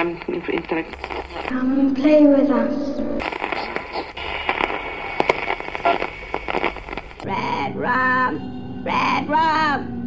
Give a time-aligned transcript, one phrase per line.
[0.00, 0.94] um, intellect.
[1.48, 2.74] Come and play with us.
[7.24, 8.84] Red rum!
[8.84, 10.04] Red rum!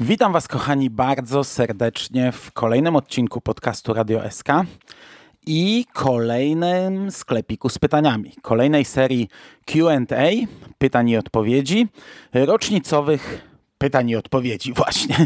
[0.00, 4.48] Witam Was, kochani, bardzo serdecznie w kolejnym odcinku podcastu Radio SK
[5.50, 8.32] i kolejnym sklepiku z pytaniami.
[8.42, 9.28] Kolejnej serii
[9.64, 9.98] QA,
[10.78, 11.86] pytań i odpowiedzi,
[12.34, 13.47] rocznicowych
[13.78, 15.16] pytań i odpowiedzi właśnie.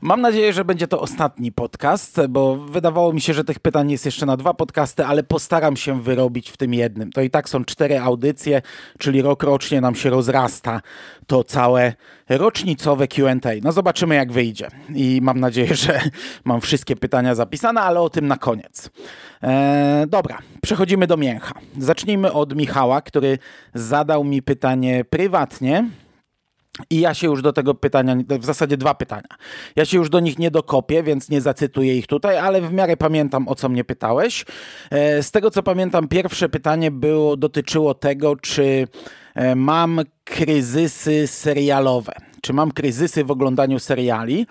[0.00, 4.04] Mam nadzieję, że będzie to ostatni podcast, bo wydawało mi się, że tych pytań jest
[4.04, 7.12] jeszcze na dwa podcasty, ale postaram się wyrobić w tym jednym.
[7.12, 8.62] To i tak są cztery audycje,
[8.98, 10.80] czyli rok rocznie nam się rozrasta
[11.26, 11.92] to całe
[12.28, 13.50] rocznicowe Q&A.
[13.62, 16.00] No zobaczymy jak wyjdzie i mam nadzieję, że
[16.44, 18.90] mam wszystkie pytania zapisane, ale o tym na koniec.
[19.42, 21.54] Eee, dobra, przechodzimy do mięcha.
[21.78, 23.38] Zacznijmy od Michała, który
[23.74, 25.84] zadał mi pytanie prywatnie
[26.90, 29.28] i ja się już do tego pytania, w zasadzie dwa pytania.
[29.76, 32.96] Ja się już do nich nie dokopię, więc nie zacytuję ich tutaj, ale w miarę
[32.96, 34.44] pamiętam, o co mnie pytałeś.
[34.90, 38.88] E, z tego co pamiętam, pierwsze pytanie było, dotyczyło tego, czy
[39.34, 42.12] e, mam kryzysy serialowe.
[42.42, 44.46] Czy mam kryzysy w oglądaniu seriali?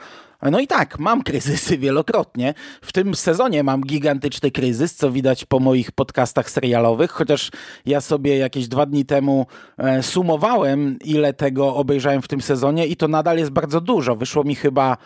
[0.52, 2.54] No i tak, mam kryzysy wielokrotnie.
[2.82, 7.52] W tym sezonie mam gigantyczny kryzys, co widać po moich podcastach serialowych, chociaż
[7.86, 12.96] ja sobie jakieś dwa dni temu e, sumowałem, ile tego obejrzałem w tym sezonie i
[12.96, 14.16] to nadal jest bardzo dużo.
[14.16, 14.98] Wyszło mi chyba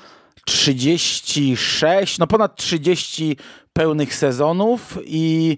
[0.45, 3.37] 36, no ponad 30
[3.73, 5.57] pełnych sezonów i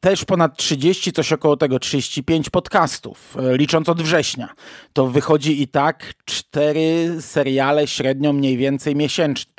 [0.00, 4.48] też ponad 30, coś około tego 35 podcastów, e, licząc od września.
[4.92, 9.58] To wychodzi i tak cztery seriale średnio mniej więcej miesięcznie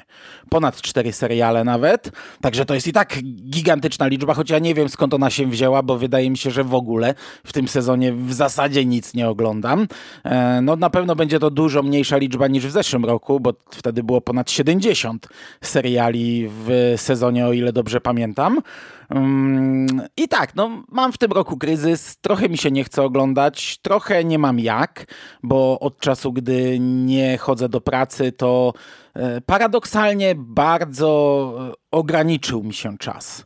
[0.50, 2.12] ponad cztery seriale nawet.
[2.42, 3.20] Także to jest i tak
[3.50, 6.64] gigantyczna liczba, choć ja nie wiem skąd ona się wzięła, bo wydaje mi się, że
[6.64, 9.88] w ogóle w tym sezonie w zasadzie nic nie oglądam.
[10.24, 14.04] E, no na pewno będzie to dużo mniejsza liczba niż w zeszłym roku, bo wtedy
[14.04, 15.28] było ponad 70
[15.62, 18.62] seriali w sezonie, o ile dobrze pamiętam.
[19.10, 23.78] Mm, I tak, no mam w tym roku kryzys, trochę mi się nie chce oglądać,
[23.78, 25.06] trochę nie mam jak,
[25.44, 28.74] bo od czasu, gdy nie chodzę do pracy, to
[29.14, 33.46] e, paradoksalnie bardzo e, ograniczył mi się czas.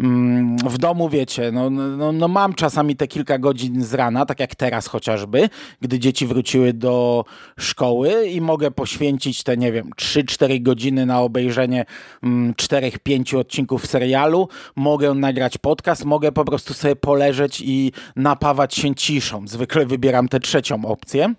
[0.00, 4.40] Mm, w domu, wiecie, no, no, no, mam czasami te kilka godzin z rana, tak
[4.40, 5.48] jak teraz chociażby,
[5.80, 7.24] gdy dzieci wróciły do
[7.58, 11.84] szkoły i mogę poświęcić te, nie wiem, 3-4 godziny na obejrzenie
[12.22, 18.94] 4-5 mm, odcinków serialu, mogę nagrać podcast, mogę po prostu sobie poleżeć i napawać się
[18.94, 19.48] ciszą.
[19.48, 21.34] Zwykle wybieram tę trzecią opcję.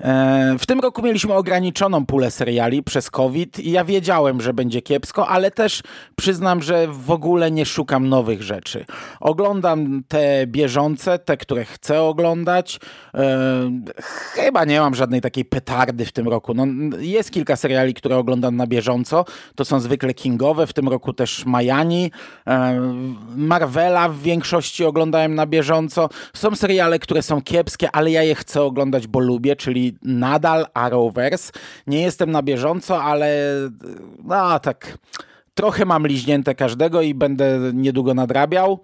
[0.00, 4.82] E, w tym roku mieliśmy ograniczoną pulę seriali przez COVID i ja wiedziałem, że będzie
[4.82, 5.82] kiepsko, ale też
[6.16, 8.84] przyznam, że w ogóle nie szukam nowych rzeczy.
[9.20, 12.80] Oglądam te bieżące, te, które chcę oglądać.
[13.14, 13.38] E,
[14.34, 16.54] chyba nie mam żadnej takiej petardy w tym roku.
[16.54, 16.66] No,
[16.98, 19.24] jest kilka seriali, które oglądam na bieżąco.
[19.54, 22.10] To są zwykle kingowe, w tym roku też Majani.
[22.46, 22.80] E,
[23.36, 26.08] Marvela w większości oglądałem na bieżąco.
[26.34, 31.52] Są seriale, które są kiepskie, ale ja je chcę oglądać, bo lubię, czyli nadal Arrowverse.
[31.86, 33.36] Nie jestem na bieżąco, ale
[34.24, 34.98] no tak
[35.54, 38.80] trochę mam liźnięte każdego i będę niedługo nadrabiał.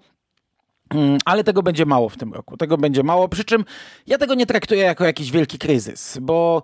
[0.93, 2.57] Mm, ale tego będzie mało w tym roku.
[2.57, 3.27] Tego będzie mało.
[3.27, 3.65] Przy czym
[4.07, 6.63] ja tego nie traktuję jako jakiś wielki kryzys, bo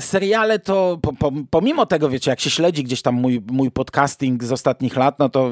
[0.00, 0.98] seriale to
[1.50, 5.28] pomimo tego, wiecie, jak się śledzi gdzieś tam mój, mój podcasting z ostatnich lat, no
[5.28, 5.50] to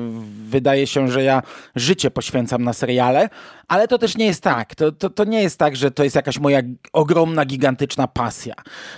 [0.48, 1.42] wydaje się, że ja
[1.76, 3.28] życie poświęcam na seriale,
[3.69, 4.75] ale to też nie jest tak.
[4.75, 6.60] To, to, to nie jest tak, że to jest jakaś moja
[6.92, 8.54] ogromna, gigantyczna pasja.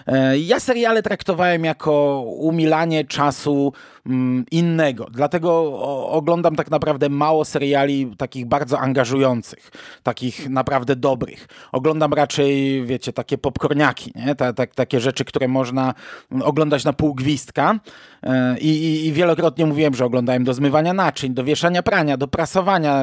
[0.07, 3.73] E, ja seriale traktowałem jako umilanie czasu
[4.07, 5.07] mm, innego.
[5.11, 9.71] Dlatego oglądam tak naprawdę mało seriali takich bardzo angażujących,
[10.03, 11.49] takich naprawdę dobrych.
[11.73, 14.35] Oglądam raczej, wiecie, takie popcorniaki, nie?
[14.35, 15.95] Ta, ta, takie rzeczy, które można
[16.43, 17.81] oglądać na pół gwizdka.
[18.23, 22.29] E, I, i, I wielokrotnie mówiłem, że oglądałem do zmywania naczyń, do wieszania prania, do
[22.29, 23.03] prasowania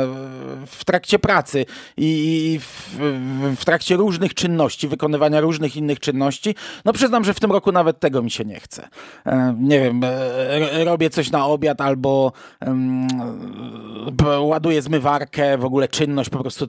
[0.67, 1.65] w trakcie pracy
[1.97, 2.97] i w,
[3.57, 6.55] w, trakcie różnych czynności, wykonywania różnych innych czynności,
[6.85, 8.87] no przyznam, że w tym roku nawet tego mi się nie chce.
[9.25, 12.31] E, nie wiem, e, robię coś na obiad albo
[14.39, 16.67] ładuję zmywarkę, w ogóle czynność po prostu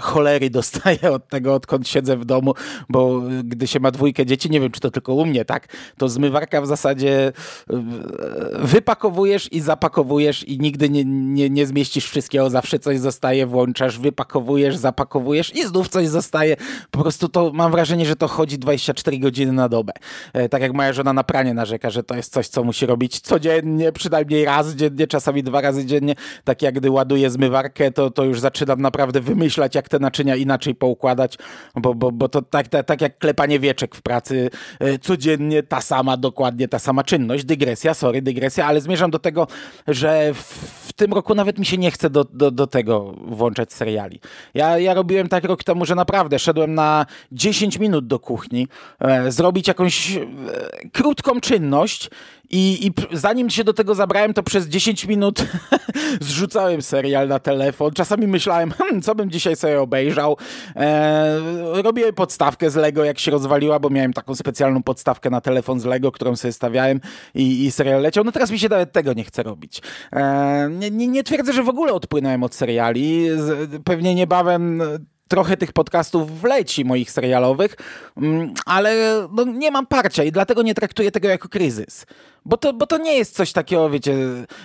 [0.00, 2.54] cholery dostaję od tego, odkąd siedzę w domu,
[2.88, 5.68] bo gdy się ma dwójkę dzieci, nie wiem, czy to tylko u mnie, tak,
[5.98, 7.32] to zmywarka w zasadzie e,
[8.58, 14.76] wypakowujesz i zapakowujesz i nigdy nie, nie, nie zmieścisz wszystkiego, zawsze coś zostaje, włączasz, wypakowujesz,
[14.76, 16.56] zapakowujesz i znów coś zostaje.
[16.90, 19.92] Po prostu to mam wrażenie, że to chodzi 24 godziny na dobę.
[20.32, 23.20] E, tak jak moja żona na pranie narzeka, że to jest coś, co musi robić
[23.20, 26.14] codziennie, przynajmniej raz dziennie, czasami dwa razy dziennie.
[26.44, 30.74] Tak jak gdy ładuję zmywarkę, to, to już zaczynam naprawdę wymyślać, jak te naczynia inaczej
[30.74, 31.38] poukładać,
[31.74, 35.80] bo, bo, bo to tak, tak, tak jak klepanie wieczek w pracy, e, codziennie ta
[35.80, 37.44] sama, dokładnie ta sama czynność.
[37.44, 39.46] Dygresja, sorry, dygresja, ale zmierzam do tego,
[39.88, 40.38] że w,
[40.88, 44.20] w tym roku nawet mi się nie chce do, do, do tego włączać seriali.
[44.54, 48.68] Ja, ja robiłem tak rok temu, że naprawdę szedłem na 10 minut do kuchni,
[49.00, 50.26] e, zrobić jakąś e,
[50.92, 52.10] krótką czynność
[52.50, 55.46] i, I zanim się do tego zabrałem, to przez 10 minut
[56.20, 57.92] zrzucałem serial na telefon.
[57.92, 60.36] Czasami myślałem, hmm, co bym dzisiaj sobie obejrzał.
[60.76, 61.40] E,
[61.82, 65.84] robiłem podstawkę z Lego, jak się rozwaliła, bo miałem taką specjalną podstawkę na telefon z
[65.84, 67.00] Lego, którą sobie stawiałem
[67.34, 68.24] i, i serial leciał.
[68.24, 69.82] No teraz mi się nawet tego nie chce robić.
[70.12, 73.26] E, nie, nie, nie twierdzę, że w ogóle odpłynąłem od seriali.
[73.84, 74.82] Pewnie niebawem
[75.30, 77.76] trochę tych podcastów wleci moich serialowych,
[78.16, 78.94] mm, ale
[79.32, 82.06] no, nie mam parcia i dlatego nie traktuję tego jako kryzys.
[82.44, 84.16] Bo to, bo to nie jest coś takiego, wiecie,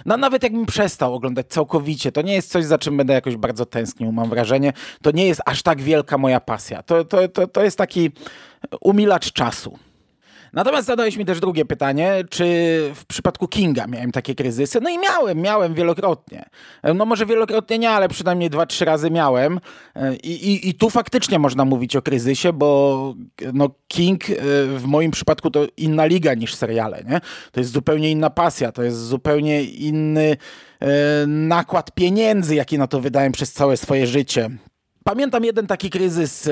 [0.05, 3.65] no, nawet jakbym przestał oglądać całkowicie, to nie jest coś, za czym będę jakoś bardzo
[3.65, 4.73] tęsknił, mam wrażenie.
[5.01, 6.83] To nie jest aż tak wielka moja pasja.
[6.83, 8.11] To, to, to, to jest taki
[8.81, 9.79] umilacz czasu.
[10.55, 12.45] Natomiast zadałeś mi też drugie pytanie, czy
[12.95, 14.81] w przypadku Kinga miałem takie kryzysy?
[14.81, 16.45] No i miałem, miałem wielokrotnie.
[16.95, 19.59] No może wielokrotnie nie, ale przynajmniej dwa, trzy razy miałem.
[20.23, 23.13] I, i, i tu faktycznie można mówić o kryzysie, bo
[23.53, 24.33] no King e,
[24.65, 27.21] w moim przypadku to inna liga niż seriale, nie?
[27.51, 30.37] To jest zupełnie inna pasja, to jest zupełnie inny
[30.79, 30.87] e,
[31.27, 34.49] nakład pieniędzy, jaki na to wydałem przez całe swoje życie.
[35.07, 36.51] Pamiętam jeden taki kryzys, e,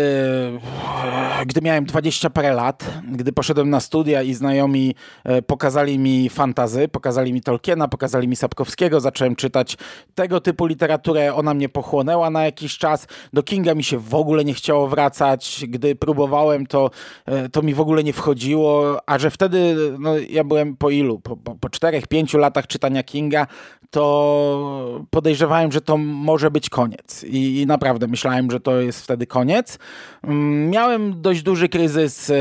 [1.46, 6.88] gdy miałem 20 parę lat, gdy poszedłem na studia i znajomi e, pokazali mi fantazy,
[6.88, 9.78] pokazali mi Tolkiena, pokazali mi Sapkowskiego, zacząłem czytać
[10.16, 13.08] tego typu literaturę, ona mnie pochłonęła na jakiś czas.
[13.34, 16.90] Do Kinga mi się w ogóle nie chciało wracać, gdy próbowałem, to,
[17.26, 21.20] e, to mi w ogóle nie wchodziło, a że wtedy, no ja byłem po ilu?
[21.20, 23.48] Po, po 4-5 latach czytania Kinga,
[23.94, 29.28] to podejrzewałem, że to może być koniec i, i naprawdę myślałem, że to jest wtedy
[29.28, 29.80] koniec.
[30.24, 32.34] Mm, miałem dość duży kryzys e,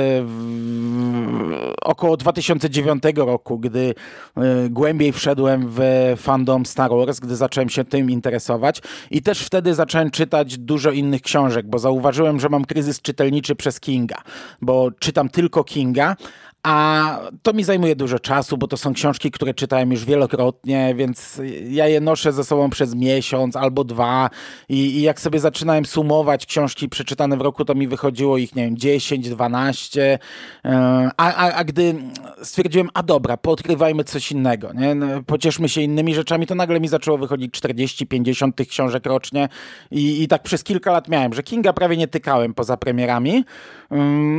[1.82, 3.94] około 2009 roku, gdy
[4.36, 5.80] e, głębiej wszedłem w
[6.16, 11.22] fandom Star Wars, gdy zacząłem się tym interesować i też wtedy zacząłem czytać dużo innych
[11.22, 14.22] książek, bo zauważyłem, że mam kryzys czytelniczy przez Kinga,
[14.60, 16.16] bo czytam tylko Kinga,
[16.62, 21.40] a to mi zajmuje dużo czasu, bo to są książki, które czytałem już wielokrotnie, więc
[21.68, 24.30] ja je noszę ze sobą przez miesiąc albo dwa.
[24.68, 28.64] I, i jak sobie zaczynałem sumować książki przeczytane w roku, to mi wychodziło ich, nie
[28.64, 30.18] wiem, 10, 12.
[30.64, 31.94] E, a, a, a gdy
[32.42, 34.94] stwierdziłem, a dobra, poodkrywajmy coś innego, nie?
[34.94, 39.48] No, pocieszmy się innymi rzeczami, to nagle mi zaczęło wychodzić 40, 50 tych książek rocznie.
[39.90, 43.44] I, i tak przez kilka lat miałem, że Kinga prawie nie tykałem poza premierami.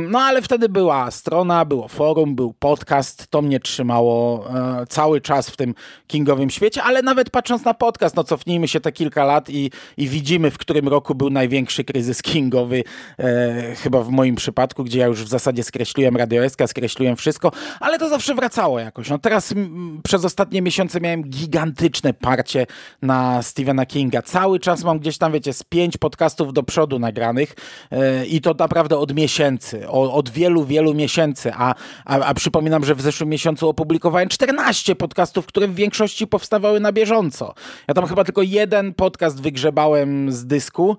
[0.08, 5.50] No ale wtedy była strona, było forum, był podcast, to mnie trzymało e, cały czas
[5.50, 5.74] w tym
[6.06, 10.08] kingowym świecie, ale nawet patrząc na podcast, no cofnijmy się te kilka lat i, i
[10.08, 12.84] widzimy, w którym roku był największy kryzys kingowy,
[13.18, 17.52] e, chyba w moim przypadku, gdzie ja już w zasadzie skreśliłem Radio SK, skreśliłem wszystko,
[17.80, 19.10] ale to zawsze wracało jakoś.
[19.10, 22.66] No teraz m, przez ostatnie miesiące miałem gigantyczne parcie
[23.02, 24.22] na Stephena Kinga.
[24.22, 27.54] Cały czas mam gdzieś tam, wiecie, z pięć podcastów do przodu nagranych
[27.90, 31.74] e, i to naprawdę od miesięcy miesięcy, od wielu, wielu miesięcy, a,
[32.04, 36.92] a, a przypominam, że w zeszłym miesiącu opublikowałem 14 podcastów, które w większości powstawały na
[36.92, 37.54] bieżąco.
[37.88, 40.96] Ja tam chyba tylko jeden podcast wygrzebałem z dysku,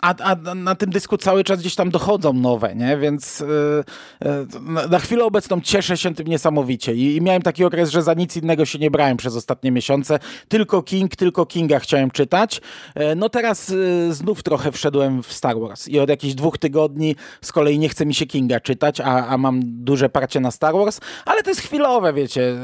[0.00, 2.96] a, a, na tym dysku cały czas gdzieś tam dochodzą nowe, nie?
[2.96, 8.02] Więc yy, na chwilę obecną cieszę się tym niesamowicie I, I, miałem taki okres, że
[8.02, 10.18] za nic innego się nie brałem przez ostatnie miesiące.
[10.48, 12.60] Tylko King, tylko Kinga chciałem czytać.
[12.96, 17.16] Yy, no teraz yy, znów trochę wszedłem w Star Wars i od jakichś dwóch tygodni
[17.40, 20.74] z kolei nie chce mi się Kinga czytać, a, a mam duże parcie na Star
[20.74, 22.56] Wars, ale to jest chwilowe, wiecie.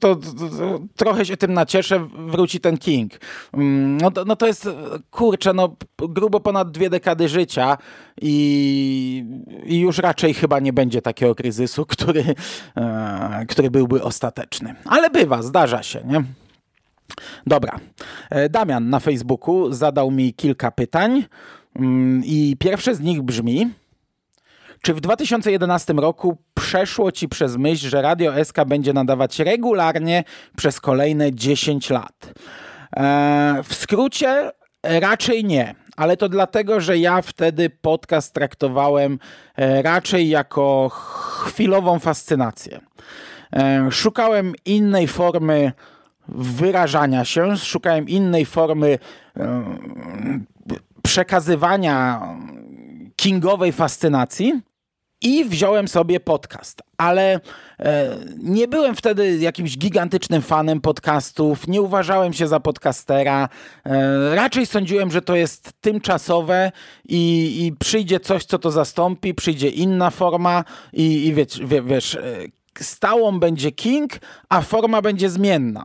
[0.00, 3.12] To, to, to trochę się tym nacieszę, wróci ten King.
[3.54, 4.68] Mm, no, no to jest,
[5.10, 7.78] kurczę, no grubo ponad dwie dekady życia
[8.22, 9.24] i,
[9.64, 12.24] i już raczej chyba nie będzie takiego kryzysu, który,
[12.76, 14.74] e, który byłby ostateczny.
[14.84, 16.22] Ale bywa, zdarza się, nie?
[17.46, 17.78] Dobra.
[18.30, 21.24] E, Damian na Facebooku zadał mi kilka pytań
[21.76, 23.70] mm, i pierwsze z nich brzmi
[24.82, 30.24] czy w 2011 roku przeszło ci przez myśl, że Radio SK będzie nadawać regularnie
[30.56, 32.32] przez kolejne 10 lat?
[32.96, 34.50] E, w skrócie
[34.82, 39.18] raczej nie ale to dlatego, że ja wtedy podcast traktowałem
[39.56, 42.80] e, raczej jako chwilową fascynację.
[43.52, 45.72] E, szukałem innej formy
[46.28, 48.98] wyrażania się, szukałem innej formy
[49.36, 49.62] e,
[51.02, 52.20] przekazywania
[53.16, 54.60] kingowej fascynacji
[55.22, 56.82] i wziąłem sobie podcast.
[56.96, 57.40] Ale
[57.78, 63.48] e, nie byłem wtedy jakimś gigantycznym fanem podcastów, nie uważałem się za podcastera.
[63.84, 66.72] E, raczej sądziłem, że to jest tymczasowe
[67.08, 72.20] i, i, przyjdzie coś, co to zastąpi, przyjdzie inna forma i, i wiesz, wiesz, e,
[72.80, 74.12] stałą będzie King,
[74.48, 75.84] a forma będzie zmienna.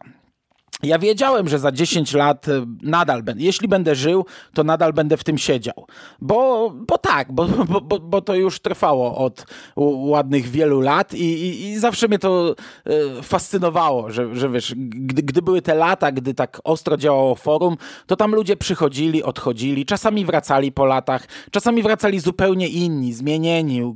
[0.83, 5.17] Ja wiedziałem, że za 10 lat e, nadal będę, jeśli będę żył, to nadal będę
[5.17, 5.87] w tym siedział.
[6.21, 7.47] Bo, bo tak, bo,
[7.81, 12.55] bo, bo to już trwało od ładnych wielu lat i, i, i zawsze mnie to
[12.85, 17.77] e, fascynowało, że, że wiesz, gdy, gdy były te lata, gdy tak ostro działało forum,
[18.07, 23.95] to tam ludzie przychodzili, odchodzili, czasami wracali po latach, czasami wracali zupełnie inni, zmienieni,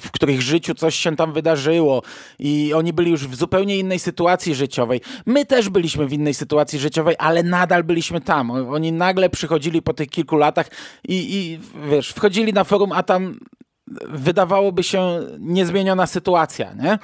[0.00, 2.02] w których życiu coś się tam wydarzyło
[2.38, 5.00] i oni byli już w zupełnie innej sytuacji życiowej.
[5.26, 8.50] My też byliśmy w innej sytuacji życiowej, ale nadal byliśmy tam.
[8.50, 10.68] Oni nagle przychodzili po tych kilku latach
[11.08, 11.60] i, i
[11.90, 13.38] wiesz, wchodzili na forum, a tam
[14.08, 16.98] wydawałoby się niezmieniona sytuacja, nie?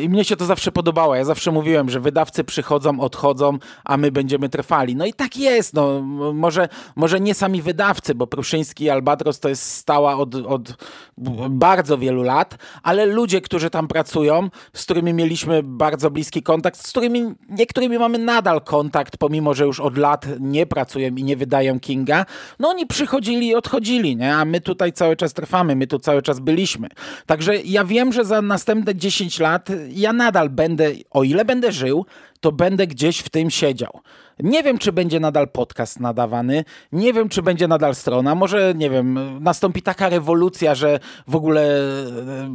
[0.00, 1.14] I mnie się to zawsze podobało.
[1.14, 4.96] Ja zawsze mówiłem, że wydawcy przychodzą, odchodzą, a my będziemy trwali.
[4.96, 5.74] No i tak jest.
[5.74, 6.00] No,
[6.34, 10.76] może, może nie sami wydawcy, bo Pruszyński i Albatros to jest stała od, od
[11.50, 16.90] bardzo wielu lat, ale ludzie, którzy tam pracują, z którymi mieliśmy bardzo bliski kontakt, z
[16.90, 21.80] którymi niektórymi mamy nadal kontakt, pomimo, że już od lat nie pracują i nie wydają
[21.80, 22.26] Kinga,
[22.58, 24.36] no oni przychodzili i odchodzili, nie?
[24.36, 26.88] A my tutaj cały czas trwamy, my tu cały cały czas byliśmy.
[27.26, 32.06] Także ja wiem, że za następne 10 lat ja nadal będę, o ile będę żył,
[32.40, 34.00] to będę gdzieś w tym siedział.
[34.38, 38.34] Nie wiem, czy będzie nadal podcast nadawany, nie wiem, czy będzie nadal strona.
[38.34, 41.78] Może, nie wiem, nastąpi taka rewolucja, że w ogóle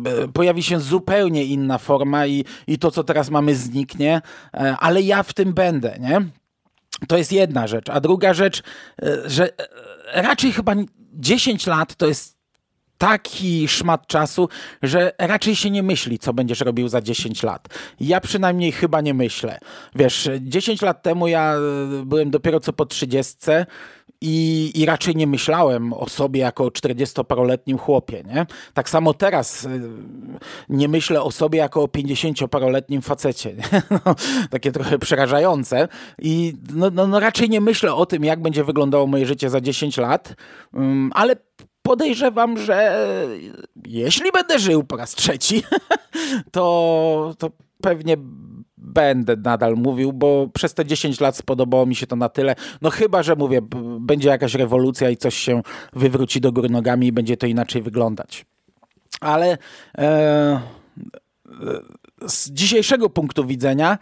[0.05, 4.21] e, pojawi się zupełnie inna forma i, i to, co teraz mamy, zniknie,
[4.53, 6.21] e, ale ja w tym będę, nie?
[7.07, 7.89] To jest jedna rzecz.
[7.89, 8.63] A druga rzecz,
[9.01, 9.49] e, że
[10.13, 10.75] raczej chyba
[11.13, 12.38] 10 lat to jest
[12.99, 14.49] taki szmat czasu,
[14.83, 17.67] że raczej się nie myśli, co będziesz robił za 10 lat.
[17.99, 19.59] Ja przynajmniej chyba nie myślę.
[19.95, 23.37] Wiesz, 10 lat temu ja e, byłem dopiero co po 30
[24.21, 28.23] i, i raczej nie myślałem o sobie jako o 40-paroletnim chłopie.
[28.23, 28.45] Nie?
[28.73, 29.69] Tak samo teraz e,
[30.69, 33.55] nie myślę o sobie jako o 50-paroletnim facecie.
[34.05, 34.15] No,
[34.49, 35.87] takie trochę przerażające.
[36.19, 39.61] I no, no, no, raczej nie myślę o tym, jak będzie wyglądało moje życie za
[39.61, 40.35] 10 lat,
[40.73, 41.35] um, ale
[41.89, 43.07] podejrzewam, że
[43.87, 45.63] jeśli będę żył po raz trzeci,
[46.51, 48.17] to, to pewnie
[48.77, 52.55] będę nadal mówił, bo przez te 10 lat spodobało mi się to na tyle.
[52.81, 53.61] No chyba, że mówię,
[53.99, 55.61] będzie jakaś rewolucja i coś się
[55.93, 58.45] wywróci do góry nogami i będzie to inaczej wyglądać.
[59.21, 59.57] Ale
[59.97, 60.61] e,
[62.27, 63.97] z dzisiejszego punktu widzenia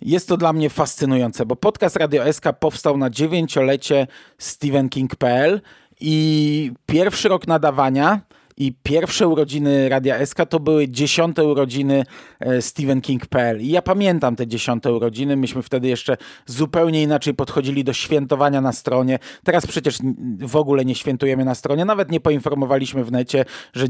[0.00, 4.06] jest to dla mnie fascynujące, bo podcast Radio SK powstał na dziewięciolecie
[4.38, 5.60] Stephen King.pl
[6.00, 8.20] i pierwszy rok nadawania
[8.56, 12.04] i pierwsze urodziny Radia SK to były dziesiąte urodziny
[12.40, 13.60] e, Stephen King.pl.
[13.60, 15.36] I ja pamiętam te dziesiąte urodziny.
[15.36, 19.18] Myśmy wtedy jeszcze zupełnie inaczej podchodzili do świętowania na stronie.
[19.44, 19.98] Teraz przecież
[20.40, 21.84] w ogóle nie świętujemy na stronie.
[21.84, 23.86] Nawet nie poinformowaliśmy w necie, że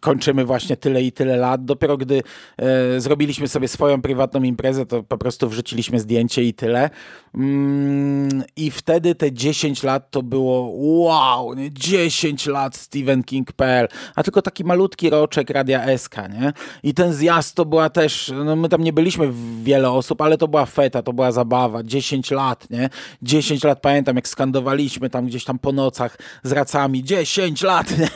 [0.00, 1.64] kończymy właśnie tyle i tyle lat.
[1.64, 2.22] Dopiero gdy
[2.56, 6.90] e, zrobiliśmy sobie swoją prywatną imprezę, to po prostu wrzuciliśmy zdjęcie i tyle.
[7.34, 11.70] Mm, I wtedy te 10 lat to było wow, nie?
[11.72, 16.52] 10 lat Stephen King.pl a tylko taki malutki roczek Radia SK, nie?
[16.82, 20.48] I ten zjazd to była też, no my tam nie byliśmy wiele osób, ale to
[20.48, 22.90] była feta, to była zabawa, 10 lat, nie?
[23.22, 28.08] 10 lat pamiętam, jak skandowaliśmy tam gdzieś tam po nocach z racami, 10 lat, nie?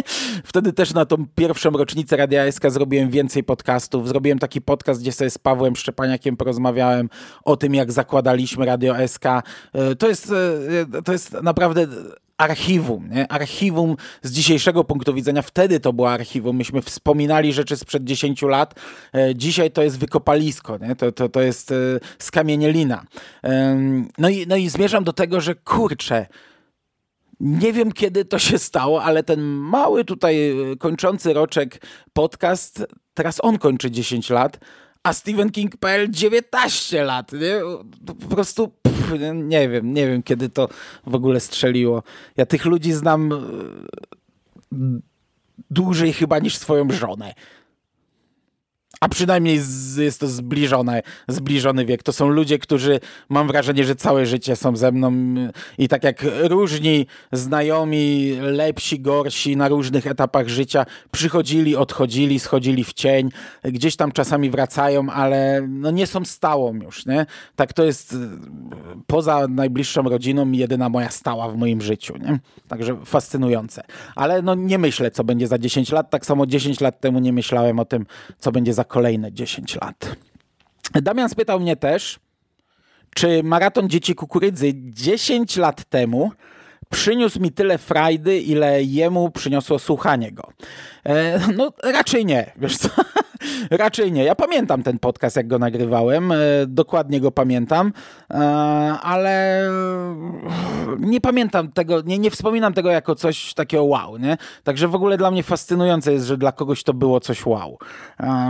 [0.44, 5.12] Wtedy też na tą pierwszą rocznicę Radia SK zrobiłem więcej podcastów, zrobiłem taki podcast, gdzie
[5.12, 7.08] sobie z Pawłem Szczepaniakiem porozmawiałem
[7.44, 9.24] o tym, jak zakładaliśmy Radio SK.
[9.26, 9.42] E,
[9.98, 10.32] to jest,
[10.96, 11.86] e, to jest naprawdę
[12.42, 13.32] archiwum, nie?
[13.32, 18.74] archiwum z dzisiejszego punktu widzenia, wtedy to było archiwum, myśmy wspominali rzeczy sprzed 10 lat,
[19.14, 20.96] e, dzisiaj to jest wykopalisko, nie?
[20.96, 21.74] To, to, to jest e,
[22.18, 23.04] skamienielina.
[24.18, 26.26] No i, no i zmierzam do tego, że kurczę,
[27.40, 33.38] nie wiem kiedy to się stało, ale ten mały tutaj e, kończący roczek podcast, teraz
[33.42, 34.58] on kończy 10 lat,
[35.02, 37.32] a Stephen King.pl 19 lat.
[37.32, 37.60] Nie?
[38.06, 40.68] Po prostu pff, nie wiem, nie wiem kiedy to
[41.06, 42.02] w ogóle strzeliło.
[42.36, 43.38] Ja tych ludzi znam e,
[45.70, 47.34] dłużej chyba niż swoją żonę.
[49.02, 52.02] A przynajmniej z, jest to zbliżone, zbliżony wiek.
[52.02, 55.12] To są ludzie, którzy mam wrażenie, że całe życie są ze mną
[55.78, 62.92] i tak jak różni znajomi, lepsi, gorsi na różnych etapach życia przychodzili, odchodzili, schodzili w
[62.92, 63.30] cień,
[63.64, 67.26] gdzieś tam czasami wracają, ale no nie są stałą już, nie?
[67.56, 68.16] Tak to jest
[69.06, 72.38] poza najbliższą rodziną jedyna moja stała w moim życiu, nie?
[72.68, 73.82] Także fascynujące.
[74.16, 77.32] Ale no nie myślę, co będzie za 10 lat, tak samo 10 lat temu nie
[77.32, 78.06] myślałem o tym,
[78.38, 80.16] co będzie za kolejne 10 lat.
[80.94, 82.18] Damian spytał mnie też,
[83.14, 86.32] czy maraton Dzieci Kukurydzy 10 lat temu
[86.90, 90.52] przyniósł mi tyle frajdy, ile jemu przyniosło słuchanie go.
[91.06, 92.88] E, no raczej nie, wiesz co?
[93.70, 94.24] Raczej nie.
[94.24, 96.32] Ja pamiętam ten podcast, jak go nagrywałem.
[96.32, 97.92] E, dokładnie go pamiętam,
[98.30, 98.36] e,
[99.02, 99.68] ale
[100.98, 104.36] nie pamiętam tego, nie, nie wspominam tego jako coś takiego wow, nie?
[104.64, 107.78] Także w ogóle dla mnie fascynujące jest, że dla kogoś to było coś wow.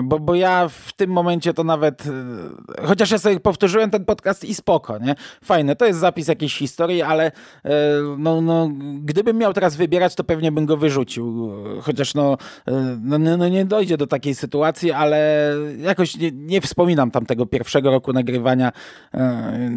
[0.03, 2.05] Bo, bo ja w tym momencie to nawet,
[2.85, 5.15] chociaż ja sobie powtórzyłem ten podcast i spoko, nie?
[5.45, 7.33] Fajne, to jest zapis jakiejś historii, ale
[8.19, 11.53] no, no, gdybym miał teraz wybierać, to pewnie bym go wyrzucił.
[11.83, 12.37] Chociaż no,
[13.01, 17.91] no, no, no nie dojdzie do takiej sytuacji, ale jakoś nie, nie wspominam tamtego pierwszego
[17.91, 18.73] roku nagrywania
[19.15, 19.71] e,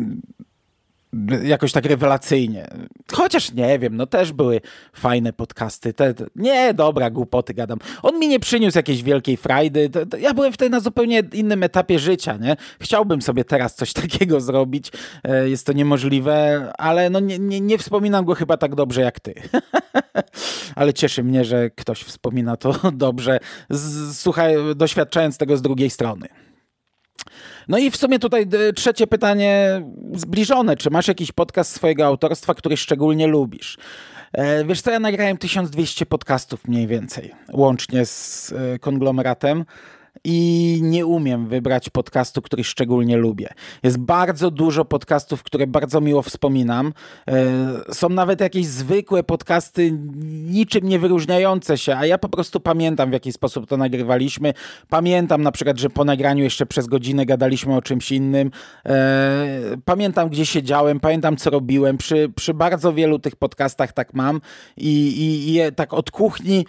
[1.43, 2.67] jakoś tak rewelacyjnie.
[3.13, 4.61] Chociaż nie wiem, no też były
[4.93, 5.93] fajne podcasty.
[5.93, 7.79] Te, te, nie, dobra, głupoty gadam.
[8.03, 9.89] On mi nie przyniósł jakiejś wielkiej frajdy.
[9.89, 12.55] To, to ja byłem wtedy na zupełnie innym etapie życia, nie?
[12.79, 14.91] Chciałbym sobie teraz coś takiego zrobić.
[15.23, 19.19] E, jest to niemożliwe, ale no nie, nie, nie wspominam go chyba tak dobrze jak
[19.19, 19.33] ty.
[20.75, 26.27] ale cieszy mnie, że ktoś wspomina to dobrze, z, słuchaj, doświadczając tego z drugiej strony.
[27.67, 29.81] No i w sumie tutaj e, trzecie pytanie
[30.13, 30.77] zbliżone.
[30.77, 33.77] Czy masz jakiś podcast swojego autorstwa, który szczególnie lubisz?
[34.33, 39.65] E, wiesz co, ja nagrałem 1200 podcastów mniej więcej, łącznie z e, konglomeratem
[40.25, 43.49] i nie umiem wybrać podcastu, który szczególnie lubię.
[43.83, 46.93] Jest bardzo dużo podcastów, które bardzo miło wspominam.
[47.27, 49.91] E, są nawet jakieś zwykłe podcasty,
[50.49, 54.53] niczym nie wyróżniające się, a ja po prostu pamiętam, w jaki sposób to nagrywaliśmy.
[54.89, 58.51] Pamiętam na przykład, że po nagraniu jeszcze przez godzinę gadaliśmy o czymś innym.
[58.85, 59.47] E,
[59.85, 61.97] pamiętam, gdzie siedziałem, pamiętam, co robiłem.
[61.97, 64.41] Przy, przy bardzo wielu tych podcastach tak mam
[64.77, 66.65] i, i, i tak od kuchni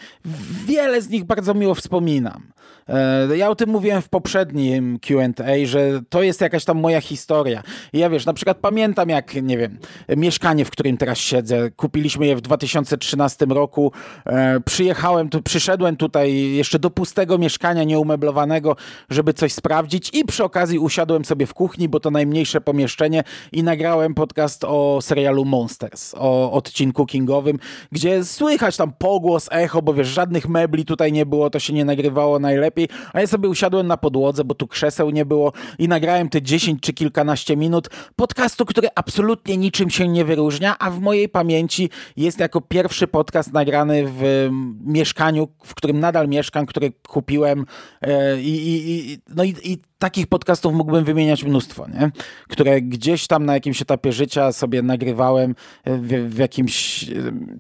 [0.67, 2.57] wiele z nich bardzo miło wspominam.
[2.89, 7.63] E, ja o tym mówiłem w poprzednim QA, że to jest jakaś tam moja historia.
[7.93, 9.79] I ja wiesz, na przykład pamiętam jak, nie wiem,
[10.17, 13.93] mieszkanie, w którym teraz siedzę, kupiliśmy je w 2013 roku,
[14.27, 18.77] e, przyjechałem, tu, przyszedłem tutaj jeszcze do pustego mieszkania nieumeblowanego,
[19.11, 23.63] żeby coś sprawdzić i przy okazji usiadłem sobie w kuchni, bo to najmniejsze pomieszczenie i
[23.63, 27.59] nagrałem podcast o serialu Monsters, o odcinku kingowym,
[27.93, 31.85] gdzie słychać tam pogłos, echo, bo wiesz, żadnych mebli tutaj nie było, to się nie
[31.85, 36.29] nagrywało najlepiej, a ja sobie usiadłem na podłodze, bo tu krzeseł nie było i nagrałem
[36.29, 41.29] te 10 czy kilkanaście minut podcastu, który absolutnie niczym się nie wyróżnia, a w mojej
[41.29, 44.49] pamięci jest jako pierwszy podcast nagrany w
[44.85, 47.67] mieszkaniu, w którym nadal mieszkam, który kupiłem
[48.03, 52.11] e, i, i, i no i, i takich podcastów mógłbym wymieniać mnóstwo, nie?
[52.49, 55.55] które gdzieś tam na jakimś etapie życia sobie nagrywałem
[55.87, 57.05] w, w, jakimś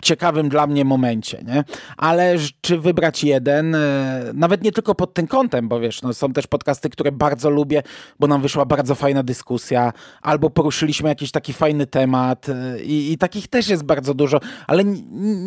[0.03, 1.43] ciekawym dla mnie momencie.
[1.47, 1.65] Nie?
[1.97, 6.33] Ale czy wybrać jeden, e, nawet nie tylko pod tym kątem, bo wiesz, no, są
[6.33, 7.83] też podcasty, które bardzo lubię,
[8.21, 13.19] bo nam wyszła bardzo fajna dyskusja, albo poruszyliśmy jakiś taki fajny temat e, i, i
[13.19, 14.85] takich też jest bardzo dużo, ale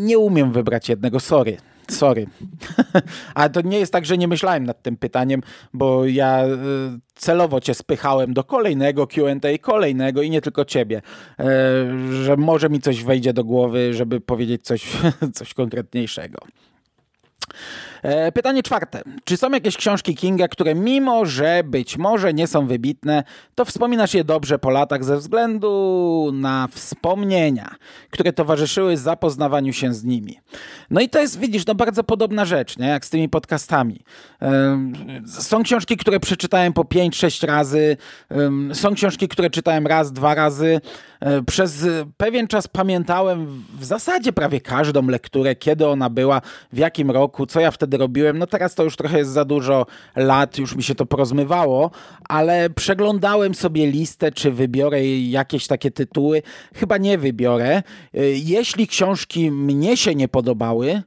[0.08, 1.58] nie umiem wybrać jednego, sorry.
[1.90, 2.28] Sorry.
[3.36, 5.42] Ale to nie jest tak, że nie myślałem nad tym pytaniem,
[5.74, 6.50] bo ja y,
[7.16, 11.02] celowo cię spychałem do kolejnego QA, kolejnego i nie tylko ciebie,
[11.40, 11.46] e,
[12.24, 14.98] że może mi coś wejdzie do głowy, żeby powiedzieć coś,
[15.38, 16.40] coś konkretniejszego.
[18.04, 19.02] E, pytanie czwarte.
[19.24, 23.24] Czy są jakieś książki Kinga, które mimo, że być może nie są wybitne,
[23.56, 27.76] to wspominasz je dobrze po latach ze względu na wspomnienia,
[28.10, 30.40] które towarzyszyły zapoznawaniu się z nimi?
[30.90, 32.88] No i to jest, widzisz, no bardzo podobna rzecz, nie?
[32.88, 34.04] jak z tymi podcastami.
[35.28, 37.98] Są książki, które przeczytałem po 5-6 razy,
[38.74, 40.82] są książki, które czytałem raz, dwa razy.
[41.20, 41.86] E, przez
[42.18, 46.42] pewien czas pamiętałem w zasadzie prawie każdą lekturę, kiedy ona była,
[46.74, 48.38] w jakim roku, co ja wtedy wtedy robiłem.
[48.38, 51.92] No teraz to już trochę jest za dużo lat, już mi się to porozmywało,
[52.30, 56.42] ale przeglądałem sobie listę, czy wybiorę jakieś takie tytuły.
[56.76, 57.84] Chyba nie wybiorę.
[58.16, 61.02] Y, jeśli książki mnie się nie podobały,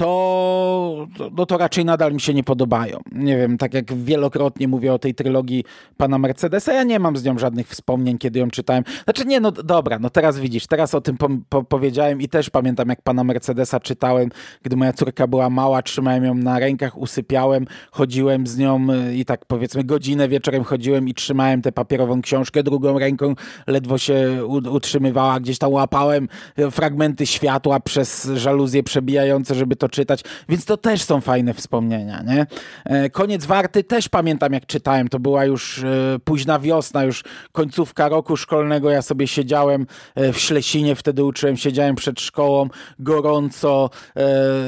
[0.00, 2.98] to, no to raczej nadal mi się nie podobają.
[3.12, 5.64] Nie wiem, tak jak wielokrotnie mówię o tej trylogii
[5.96, 8.84] pana Mercedesa, ja nie mam z nią żadnych wspomnień, kiedy ją czytałem.
[9.04, 12.50] Znaczy nie, no dobra, no teraz widzisz, teraz o tym po, po, powiedziałem i też
[12.50, 14.30] pamiętam, jak pana Mercedesa czytałem,
[14.62, 19.24] gdy moja córka była mała, trzymałem ją na rękach, usypiałem, chodziłem z nią y, i
[19.24, 23.34] tak powiedzmy godzinę wieczorem chodziłem i trzymałem tę papierową książkę drugą ręką,
[23.66, 26.28] ledwo się utrzymywała, gdzieś tam łapałem
[26.70, 32.46] fragmenty światła przez żaluzje przebijające, żeby to czytać, więc to też są fajne wspomnienia, nie?
[32.84, 38.08] E, Koniec Warty też pamiętam, jak czytałem, to była już e, późna wiosna, już końcówka
[38.08, 43.90] roku szkolnego, ja sobie siedziałem e, w Ślesinie, wtedy uczyłem, siedziałem przed szkołą, gorąco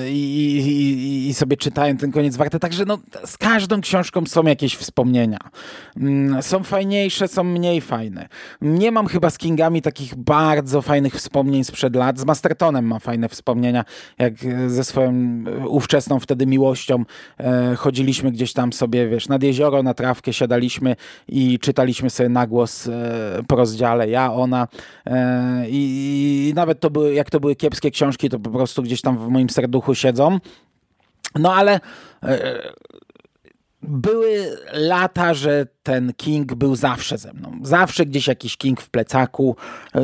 [0.08, 4.76] i, i, i sobie czytałem ten Koniec Warty, także no, z każdą książką są jakieś
[4.76, 5.38] wspomnienia.
[5.96, 8.28] Mm, są fajniejsze, są mniej fajne.
[8.60, 13.28] Nie mam chyba z Kingami takich bardzo fajnych wspomnień sprzed lat, z Mastertonem mam fajne
[13.28, 13.84] wspomnienia,
[14.18, 14.34] jak
[14.66, 15.11] ze swoją
[15.68, 17.04] ówczesną wtedy miłością
[17.38, 20.96] e, chodziliśmy gdzieś tam sobie, wiesz, nad jezioro, na trawkę siadaliśmy
[21.28, 24.68] i czytaliśmy sobie na głos e, po rozdziale, ja, ona
[25.06, 29.18] e, i nawet to były, jak to były kiepskie książki, to po prostu gdzieś tam
[29.18, 30.38] w moim serduchu siedzą.
[31.34, 31.80] No ale
[33.82, 37.58] były lata, że ten King był zawsze ze mną.
[37.62, 39.56] Zawsze gdzieś jakiś King w plecaku.
[39.94, 40.02] E,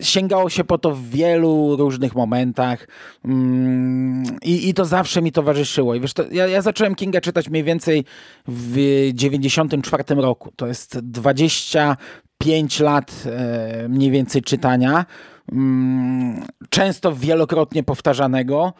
[0.00, 2.88] sięgało się po to w wielu różnych momentach
[3.24, 5.94] mm, i, i to zawsze mi towarzyszyło.
[5.94, 8.04] I wiesz, to ja, ja zacząłem Kinga czytać mniej więcej
[8.48, 10.52] w 94 roku.
[10.56, 15.06] To jest 25 lat e, mniej więcej czytania.
[15.52, 18.72] Mm, często wielokrotnie powtarzanego.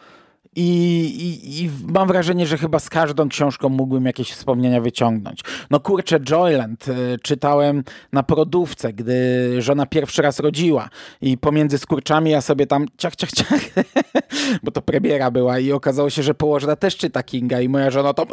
[0.55, 5.41] I, i, I, mam wrażenie, że chyba z każdą książką mógłbym jakieś wspomnienia wyciągnąć.
[5.69, 7.83] No kurczę, Joyland y, czytałem
[8.13, 9.15] na porodówce, gdy
[9.61, 10.89] żona pierwszy raz rodziła
[11.21, 13.61] i pomiędzy skurczami ja sobie tam ciach, ciach, ciach,
[14.63, 18.13] bo to premiera była i okazało się, że położna też czyta Kinga i moja żona
[18.13, 18.27] tam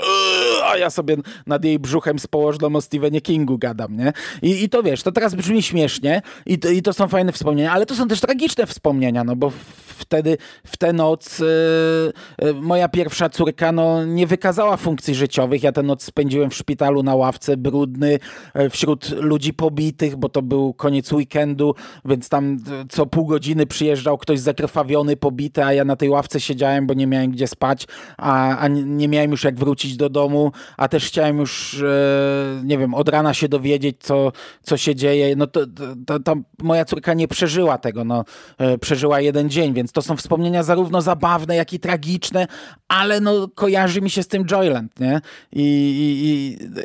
[0.64, 4.12] a ja sobie nad jej brzuchem z położną o Stephenie Kingu gadam, nie?
[4.42, 7.72] I, i to wiesz, to teraz brzmi śmiesznie i to, i to są fajne wspomnienia,
[7.72, 9.52] ale to są też tragiczne wspomnienia, no bo
[9.87, 15.62] wtedy, w tę noc yy, moja pierwsza córka no, nie wykazała funkcji życiowych.
[15.62, 18.18] Ja tę noc spędziłem w szpitalu na ławce, brudny,
[18.54, 24.18] yy, wśród ludzi pobitych, bo to był koniec weekendu, więc tam co pół godziny przyjeżdżał
[24.18, 27.87] ktoś zakrwawiony, pobity, a ja na tej ławce siedziałem, bo nie miałem gdzie spać,
[28.18, 32.79] a, a nie miałem już jak wrócić do domu a też chciałem już, e, nie
[32.79, 35.37] wiem, od rana się dowiedzieć, co, co się dzieje.
[35.37, 35.61] No to,
[36.07, 38.25] to, to moja córka nie przeżyła tego, no,
[38.59, 42.47] e, przeżyła jeden dzień, więc to są wspomnienia zarówno zabawne, jak i tragiczne,
[42.88, 45.20] ale no, kojarzy mi się z tym Joyland, nie?
[45.53, 45.64] I,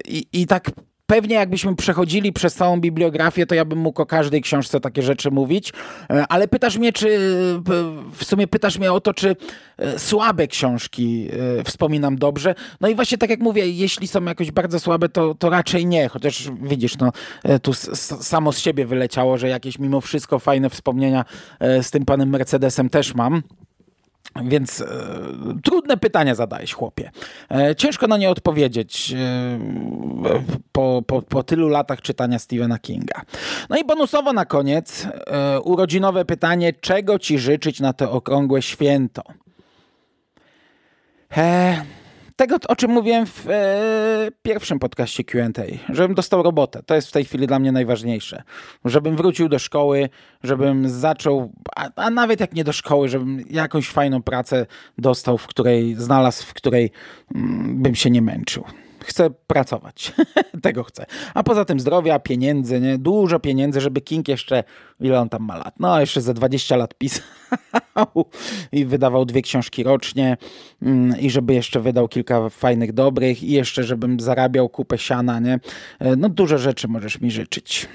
[0.08, 0.72] i, i, i tak
[1.10, 5.32] pewnie jakbyśmy przechodzili przez całą bibliografię, to ja bym mógł o każdej książce takie rzeczy
[5.32, 5.74] mówić,
[6.10, 7.20] e, ale pytasz mnie, czy
[8.14, 9.36] w sumie pytasz mnie o to, czy
[9.78, 12.56] e, słabe książki e, wspominam dobrze.
[12.82, 16.10] No i właśnie tak jak mówię, jeśli są jakoś bardzo słabe, to, to raczej nie,
[16.10, 17.12] chociaż widzisz, no
[17.62, 21.26] tu samo z siebie wyleciało, że jakieś mimo wszystko fajne wspomnienia
[21.82, 23.42] z tym panem Mercedesem też mam.
[24.46, 24.86] Więc e,
[25.64, 27.12] trudne pytania zadajesz, chłopie.
[27.52, 29.60] E, ciężko na nie odpowiedzieć e,
[30.72, 33.22] po, po, po tylu latach czytania Stephena Kinga.
[33.70, 39.24] No i bonusowo na koniec e, urodzinowe pytanie, czego ci życzyć na to okrągłe święto?
[41.38, 41.82] E,
[42.40, 45.48] tego, o czym mówiłem w e, pierwszym podcaście QA,
[45.90, 46.84] żebym dostał robotę.
[46.86, 48.44] To jest w tej chwili dla mnie najważniejsze.
[48.86, 50.10] Żebym wrócił do szkoły,
[50.44, 54.66] żebym zaczął, a, a, nawet jak nie do szkoły, żebym jakąś fajną pracę
[54.98, 56.92] dostał, w której znalazł, w której
[57.36, 58.64] mm, bym się nie męczył
[59.10, 60.12] chcę pracować.
[60.62, 61.06] Tego chcę.
[61.34, 62.98] A poza tym zdrowia, pieniędzy, nie?
[62.98, 64.64] dużo pieniędzy, żeby King jeszcze,
[65.00, 65.80] ile on tam ma lat?
[65.80, 67.26] No, jeszcze ze 20 lat pisał
[68.72, 70.38] i wydawał dwie książki rocznie
[70.82, 75.60] mm, i żeby jeszcze wydał kilka fajnych, dobrych i jeszcze żebym zarabiał kupę siana, nie?
[76.00, 77.88] E, no, dużo rzeczy możesz mi życzyć.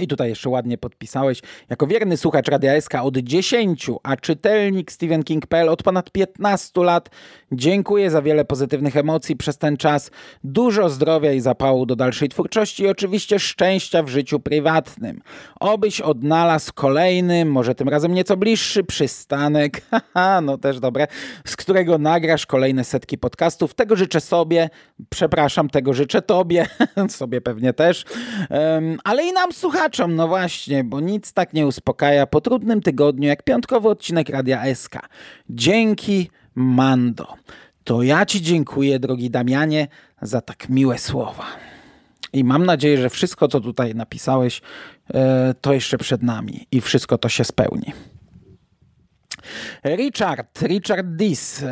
[0.00, 1.42] I tutaj jeszcze ładnie podpisałeś.
[1.70, 4.90] Jako wierny słuchacz Radia SK od 10, a czytelnik
[5.24, 7.10] King.pl od ponad 15 lat.
[7.52, 10.10] Dziękuję za wiele pozytywnych emocji przez ten czas.
[10.44, 15.20] Dużo zdrowia i zapału do dalszej twórczości i oczywiście szczęścia w życiu prywatnym.
[15.60, 21.06] Obyś odnalazł kolejny, może tym razem nieco bliższy przystanek, haha, no też dobre,
[21.44, 23.74] z którego nagrasz kolejne setki podcastów.
[23.74, 24.70] Tego życzę sobie,
[25.10, 26.66] przepraszam, tego życzę tobie,
[27.08, 28.04] sobie pewnie też,
[28.50, 32.80] um, ale i nam słuchaczom słuchaczom, no właśnie, bo nic tak nie uspokaja po trudnym
[32.80, 34.94] tygodniu jak piątkowy odcinek Radia SK.
[35.50, 37.34] Dzięki, Mando.
[37.84, 39.88] To ja Ci dziękuję, drogi Damianie,
[40.22, 41.44] za tak miłe słowa.
[42.32, 44.60] I mam nadzieję, że wszystko, co tutaj napisałeś,
[45.14, 47.92] e, to jeszcze przed nami i wszystko to się spełni.
[49.84, 51.66] Richard, Richard Dis e,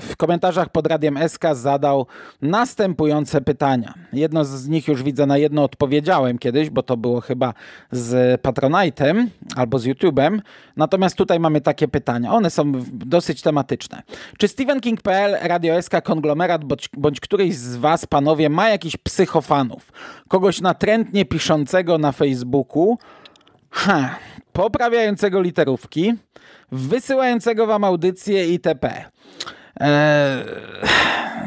[0.00, 2.06] w komentarzach pod Radiem SK zadał
[2.42, 3.94] następujące pytania.
[4.12, 7.54] Jedno z nich już widzę, na jedno odpowiedziałem kiedyś, bo to było chyba
[7.92, 10.40] z Patronite'em albo z YouTube'em.
[10.76, 12.32] Natomiast tutaj mamy takie pytania.
[12.32, 14.02] One są dosyć tematyczne.
[14.38, 19.92] Czy Stephen King.pl, Radio SK, konglomerat bądź, bądź któryś z was, panowie, ma jakiś psychofanów?
[20.28, 22.98] Kogoś natrętnie piszącego na Facebooku?
[23.70, 24.18] Ha,
[24.52, 26.14] poprawiającego literówki,
[26.72, 29.04] wysyłającego wam audycje itp.
[29.80, 30.44] Eee,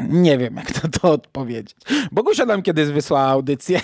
[0.08, 1.76] nie wiem, jak to, to odpowiedzieć.
[2.12, 3.80] Bogusia nam kiedyś wysłała audycję.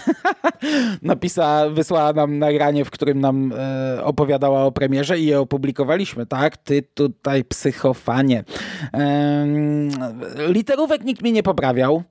[1.03, 6.27] Napisała, wysłała nam nagranie, w którym nam e, opowiadała o premierze i je opublikowaliśmy.
[6.27, 8.45] Tak, ty tutaj psychofanie.
[8.95, 9.47] E,
[10.49, 12.03] literówek nikt mi nie poprawiał.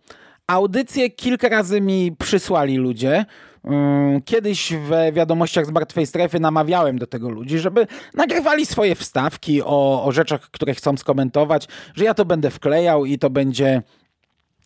[0.47, 3.25] Audycje kilka razy mi przysłali ludzie.
[3.63, 9.61] Mm, kiedyś w wiadomościach z martwej strefy namawiałem do tego ludzi, żeby nagrywali swoje wstawki
[9.63, 13.81] o, o rzeczach, które chcą skomentować, że ja to będę wklejał i to będzie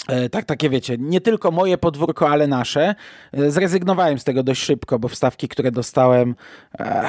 [0.07, 2.95] e, tak, takie wiecie, nie tylko moje podwórko, ale nasze.
[3.31, 6.35] E, zrezygnowałem z tego dość szybko, bo wstawki, które dostałem,
[6.79, 7.05] e,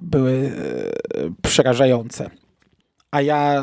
[0.00, 0.52] były
[1.42, 2.30] przerażające.
[3.10, 3.62] A ja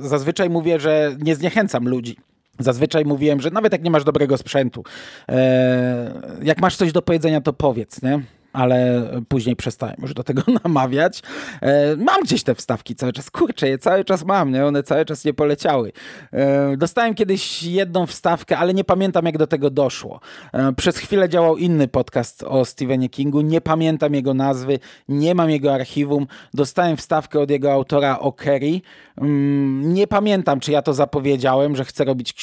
[0.00, 2.16] zazwyczaj mówię, że nie zniechęcam ludzi.
[2.58, 4.84] Zazwyczaj mówiłem, że nawet jak nie masz dobrego sprzętu,
[5.28, 8.20] e, jak masz coś do powiedzenia, to powiedz, nie?
[8.56, 11.22] Ale później przestałem już do tego namawiać.
[11.62, 13.30] E, mam gdzieś te wstawki cały czas.
[13.30, 14.66] Kurczę, je cały czas mam, nie?
[14.66, 15.92] One cały czas nie poleciały.
[16.32, 20.20] E, dostałem kiedyś jedną wstawkę, ale nie pamiętam jak do tego doszło.
[20.52, 23.40] E, przez chwilę działał inny podcast o Stephenie Kingu.
[23.40, 26.26] Nie pamiętam jego nazwy, nie mam jego archiwum.
[26.54, 28.80] Dostałem wstawkę od jego autora o Kerry.
[29.16, 32.34] Mm, nie pamiętam, czy ja to zapowiedziałem, że chcę robić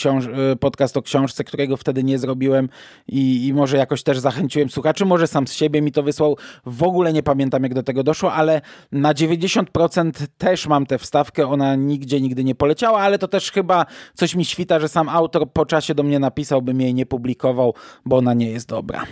[0.60, 2.70] podcast o książce, którego wtedy nie zrobiłem
[3.08, 5.06] i, i może jakoś też zachęciłem słuchaczy.
[5.06, 6.38] Może sam z siebie mi to wysłał.
[6.66, 8.62] W ogóle nie pamiętam, jak do tego doszło, ale
[8.92, 11.48] na 90% też mam tę wstawkę.
[11.48, 15.52] Ona nigdzie, nigdy nie poleciała, ale to też chyba coś mi świta, że sam autor
[15.52, 17.74] po czasie do mnie napisał, bym jej nie publikował,
[18.06, 19.04] bo ona nie jest dobra.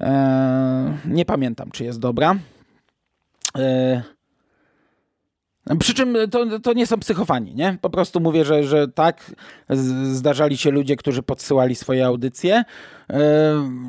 [0.00, 0.10] Eee,
[1.04, 2.36] nie pamiętam, czy jest dobra.
[3.54, 4.00] Eee,
[5.78, 7.78] przy czym to, to nie są psychofani, nie?
[7.80, 9.34] Po prostu mówię, że, że tak,
[10.12, 12.64] zdarzali się ludzie, którzy podsyłali swoje audycje.
[13.08, 13.20] Eee,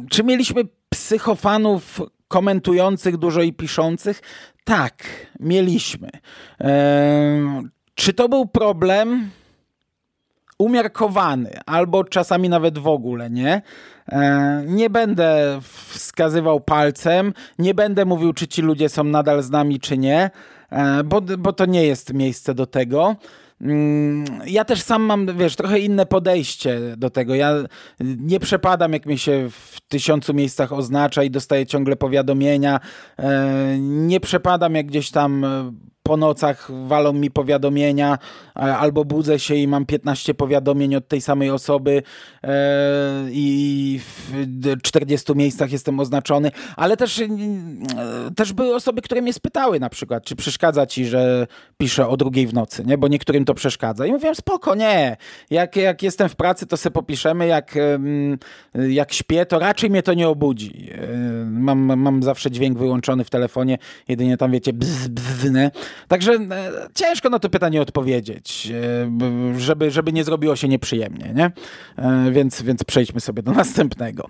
[0.10, 4.22] czy mieliśmy psychofanów komentujących dużo i piszących?
[4.64, 5.04] Tak,
[5.40, 6.10] mieliśmy.
[6.60, 7.62] Eee,
[7.96, 9.30] czy to był problem?
[10.58, 13.62] Umiarkowany, albo czasami nawet w ogóle, nie?
[14.08, 19.80] Eee, nie będę wskazywał palcem, nie będę mówił, czy ci ludzie są nadal z nami,
[19.80, 20.30] czy nie,
[20.72, 23.16] eee, bo, bo to nie jest miejsce do tego.
[23.62, 27.36] Mm, ja też sam mam, wiesz, trochę inne podejście do tego.
[27.36, 27.54] Ja
[28.00, 32.80] nie przepadam, jak mi się w tysiącu miejscach oznacza i dostaję ciągle powiadomienia.
[33.20, 35.46] E, nie przepadam, jak gdzieś tam
[36.12, 38.18] po nocach walą mi powiadomienia,
[38.56, 42.04] albo budzę się i mam 15 powiadomień od tej samej osoby
[42.44, 42.50] e,
[43.32, 47.28] i w 40 miejscach jestem oznaczony, ale też, e,
[48.36, 51.48] też były osoby, które mnie spytały na przykład, czy przeszkadza ci, że
[51.78, 52.98] piszę o drugiej w nocy, nie?
[52.98, 54.06] bo niektórym to przeszkadza.
[54.06, 55.18] I mówiłem, spoko, nie.
[55.50, 57.76] Jak, jak jestem w pracy, to se popiszemy, jak,
[58.90, 60.90] jak śpię, to raczej mnie to nie obudzi.
[60.92, 61.08] E,
[61.46, 65.72] mam, mam zawsze dźwięk wyłączony w telefonie, jedynie tam wiecie, bzz, bzz?
[66.08, 66.48] Także e,
[66.96, 68.72] ciężko na to pytanie odpowiedzieć,
[69.56, 71.52] e, żeby, żeby nie zrobiło się nieprzyjemnie, nie?
[71.98, 74.28] E, więc, więc przejdźmy sobie do następnego.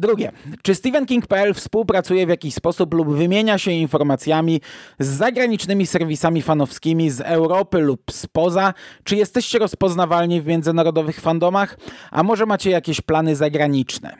[0.00, 0.32] Drugie.
[0.62, 4.60] Czy Stephen King.pl współpracuje w jakiś sposób lub wymienia się informacjami
[4.98, 8.74] z zagranicznymi serwisami fanowskimi z Europy lub spoza?
[9.04, 11.78] Czy jesteście rozpoznawalni w międzynarodowych fandomach?
[12.10, 14.16] A może macie jakieś plany zagraniczne?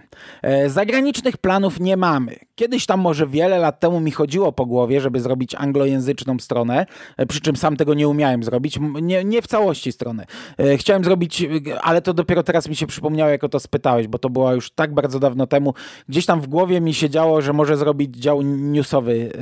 [0.66, 2.36] Zagranicznych planów nie mamy.
[2.54, 6.86] Kiedyś tam może wiele lat temu mi chodziło po głowie, żeby zrobić anglojęzyczną stronę stronę,
[7.16, 10.24] e, przy czym sam tego nie umiałem zrobić, nie, nie w całości strony.
[10.58, 11.46] E, chciałem zrobić,
[11.82, 14.70] ale to dopiero teraz mi się przypomniało, jak o to spytałeś, bo to było już
[14.70, 15.74] tak bardzo dawno temu.
[16.08, 19.32] Gdzieś tam w głowie mi się działo, że może zrobić dział newsowy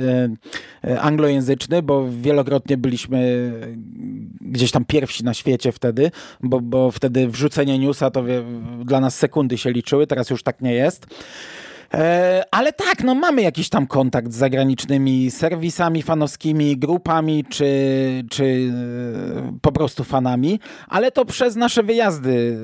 [0.83, 3.51] e, anglojęzyczny, bo wielokrotnie byliśmy
[4.41, 6.11] gdzieś tam pierwsi na świecie wtedy,
[6.43, 8.23] bo, bo wtedy wrzucenie newsa to
[8.85, 11.07] dla nas sekundy się liczyły, teraz już tak nie jest.
[11.93, 17.65] E, ale tak, no mamy jakiś tam kontakt z zagranicznymi serwisami fanowskimi, grupami czy,
[18.29, 18.71] czy
[19.45, 22.57] e, po prostu fanami, ale to przez nasze wyjazdy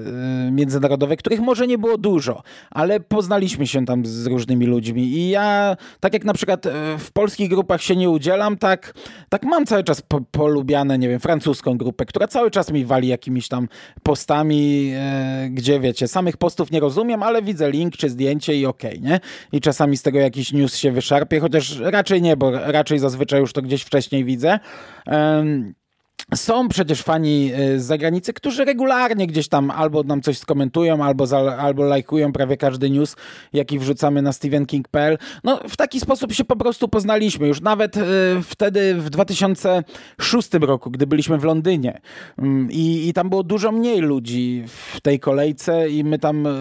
[0.48, 5.30] e, międzynarodowe, których może nie było dużo, ale poznaliśmy się tam z różnymi ludźmi i
[5.30, 6.66] ja, tak jak na przykład
[7.00, 8.94] w polskich grupach się nie udzielam, tak,
[9.30, 13.08] tak mam cały czas po, polubiane, nie wiem, francuską grupę, która cały czas mi wali
[13.08, 13.68] jakimiś tam
[14.04, 14.94] postami,
[15.50, 19.15] gdzie wiecie, samych postów nie rozumiem, ale widzę link czy zdjęcie i okej, okay, nie?
[19.52, 23.54] I czasami z tego jakiś news się wyszarpie, chociaż raczej nie, bo raczej zazwyczaj już
[23.54, 24.60] to gdzieś wcześniej widzę.
[26.34, 31.28] Są przecież fani y, z zagranicy, którzy regularnie gdzieś tam albo nam coś skomentują, albo,
[31.28, 33.16] za, albo lajkują prawie każdy news,
[33.54, 35.18] jaki wrzucamy na stevenking.pl.
[35.44, 37.48] No w taki sposób się po prostu poznaliśmy.
[37.48, 38.02] Już nawet y,
[38.44, 42.02] wtedy w 2006 roku, gdy byliśmy w Londynie
[42.38, 46.52] mm, i, i tam było dużo mniej ludzi w tej kolejce i my tam y,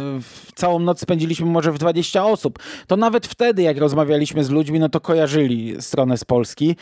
[0.54, 2.58] całą noc spędziliśmy może w 20 osób.
[2.86, 6.76] To nawet wtedy, jak rozmawialiśmy z ludźmi, no to kojarzyli stronę z Polski.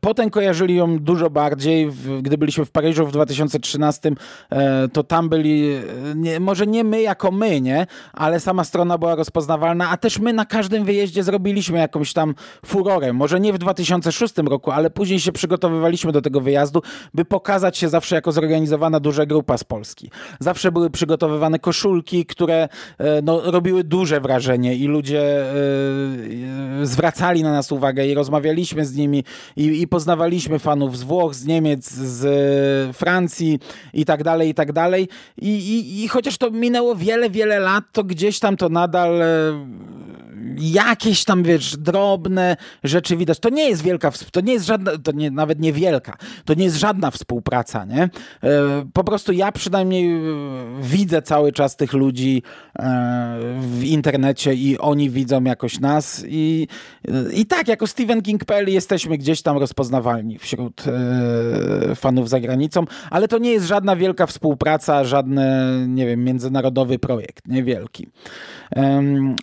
[0.00, 1.90] Potem kojarzyli ją dużo bardziej
[2.22, 4.12] gdy byliśmy w Paryżu w 2013,
[4.50, 5.82] e, to tam byli, e,
[6.14, 10.32] nie, może nie my jako my, nie, ale sama strona była rozpoznawalna, a też my
[10.32, 12.34] na każdym wyjeździe zrobiliśmy jakąś tam
[12.66, 13.12] furorę.
[13.12, 16.82] Może nie w 2006 roku, ale później się przygotowywaliśmy do tego wyjazdu,
[17.14, 20.10] by pokazać się zawsze jako zorganizowana duża grupa z Polski.
[20.40, 25.46] Zawsze były przygotowywane koszulki, które e, no, robiły duże wrażenie i ludzie
[26.82, 29.24] zwracali na nas uwagę i rozmawialiśmy z nimi
[29.56, 33.58] i, i poznawaliśmy fanów z Włoch, z Niemiec, z Francji
[33.94, 35.08] i tak dalej, i tak dalej.
[35.38, 39.26] I, i, i chociaż to minęło wiele, wiele lat, to gdzieś tam to nadal e,
[40.58, 43.38] jakieś tam, wiesz, drobne rzeczy widać.
[43.38, 46.64] To nie jest wielka, to nie jest żadna, to nie, nawet nie wielka, to nie
[46.64, 48.02] jest żadna współpraca, nie?
[48.02, 48.10] E,
[48.92, 50.20] po prostu ja przynajmniej e,
[50.82, 52.42] widzę cały czas tych ludzi
[53.58, 56.68] w internecie i oni widzą jakoś nas i,
[57.34, 60.84] i tak, jako Stephen King.pl jesteśmy gdzieś tam rozpoznawalni wśród
[61.94, 65.46] fanów za granicą, ale to nie jest żadna wielka współpraca, żadny,
[65.88, 68.08] nie wiem, międzynarodowy projekt, niewielki.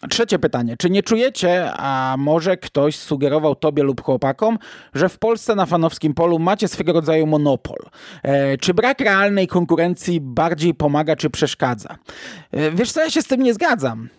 [0.10, 0.78] Trzecie pytanie.
[0.78, 4.60] Czy nie czujecie, a może ktoś sugerował tobie lub chłopakom,
[4.94, 7.78] że w Polsce na fanowskim polu macie swego rodzaju monopol?
[8.24, 11.96] E, czy brak realnej konkurencji bardziej pomaga, czy przeszkadza?
[12.52, 14.10] E, wiesz co, ja się z tym nie zgadzam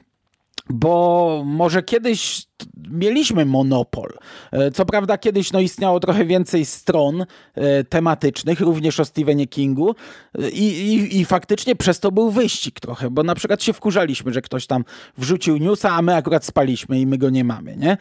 [0.68, 2.46] bo może kiedyś
[2.90, 4.12] mieliśmy monopol.
[4.52, 9.94] E, co prawda kiedyś no, istniało trochę więcej stron e, tematycznych, również o Stephenie Kingu
[10.38, 14.32] e, i, i, i, faktycznie przez to był wyścig trochę, bo na przykład się wkurzaliśmy,
[14.32, 14.84] że ktoś tam
[15.18, 17.96] wrzucił newsa, a my akurat spaliśmy i my go nie mamy, nie?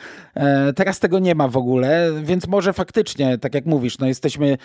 [0.76, 4.58] Teraz tego nie ma w ogóle, więc może faktycznie, tak jak mówisz, no jesteśmy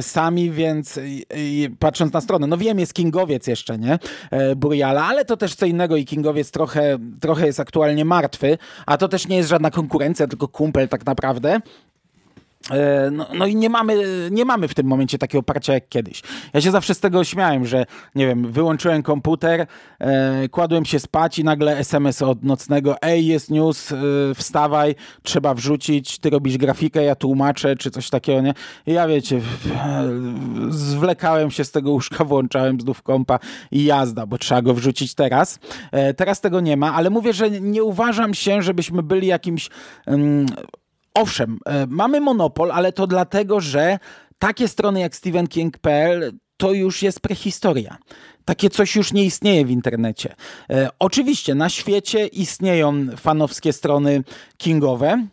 [0.00, 1.00] sami, więc
[1.78, 3.98] patrząc na stronę, no wiem, jest Kingowiec jeszcze, nie?
[4.56, 9.08] Buriala, ale to też co innego i Kingowiec trochę, trochę jest aktualnie martwy, a to
[9.08, 11.60] też nie jest żadna konkurencja, tylko kumpel tak naprawdę.
[12.70, 16.22] E, no, no, i nie mamy, nie mamy w tym momencie takiego oparcia jak kiedyś.
[16.54, 19.66] Ja się zawsze z tego śmiałem, że nie wiem, wyłączyłem komputer,
[19.98, 23.96] e, kładłem się spać i nagle SMS od nocnego, ej, jest news, e,
[24.34, 28.54] wstawaj, trzeba wrzucić, ty robisz grafikę, ja tłumaczę, czy coś takiego, nie?
[28.86, 29.40] I ja wiecie,
[30.68, 33.38] zwlekałem się z tego łóżka, włączałem znów kompa
[33.70, 35.58] i jazda, bo trzeba go wrzucić teraz.
[35.92, 39.70] E, teraz tego nie ma, ale mówię, że nie uważam się, żebyśmy byli jakimś...
[40.06, 40.46] Mm,
[41.14, 43.98] owszem, e, mamy monopol, ale to dlatego, że
[44.38, 47.98] takie strony jak StephenKing.pl to już jest prehistoria.
[48.44, 50.34] Takie coś już nie istnieje w internecie.
[50.70, 54.24] E, oczywiście na świecie istnieją fanowskie strony
[54.56, 55.26] kingowe,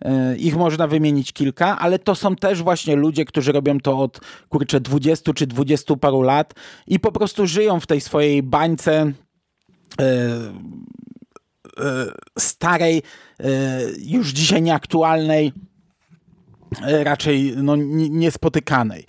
[0.00, 4.20] e, ich można wymienić kilka, ale to są też właśnie ludzie, którzy robią to od
[4.48, 6.54] kurczę 20 czy 20 paru lat
[6.86, 9.12] i po prostu żyją w tej swojej bańce
[10.00, 10.30] E,
[12.38, 13.02] starej,
[13.40, 15.52] e, już dzisiaj nieaktualnej,
[16.82, 19.06] e, raczej no, niespotykanej.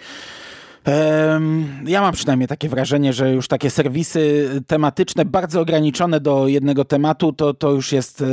[1.87, 7.33] Ja mam przynajmniej takie wrażenie, że już takie serwisy tematyczne, bardzo ograniczone do jednego tematu,
[7.33, 8.25] to, to już jest e,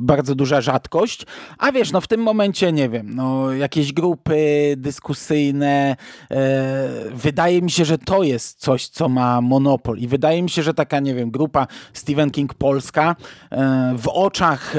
[0.00, 1.26] bardzo duża rzadkość.
[1.58, 5.96] A wiesz, no w tym momencie, nie wiem, no jakieś grupy dyskusyjne,
[6.30, 9.98] e, wydaje mi się, że to jest coś, co ma monopol.
[9.98, 13.16] I wydaje mi się, że taka, nie wiem, grupa Stephen King Polska
[13.50, 14.74] e, w oczach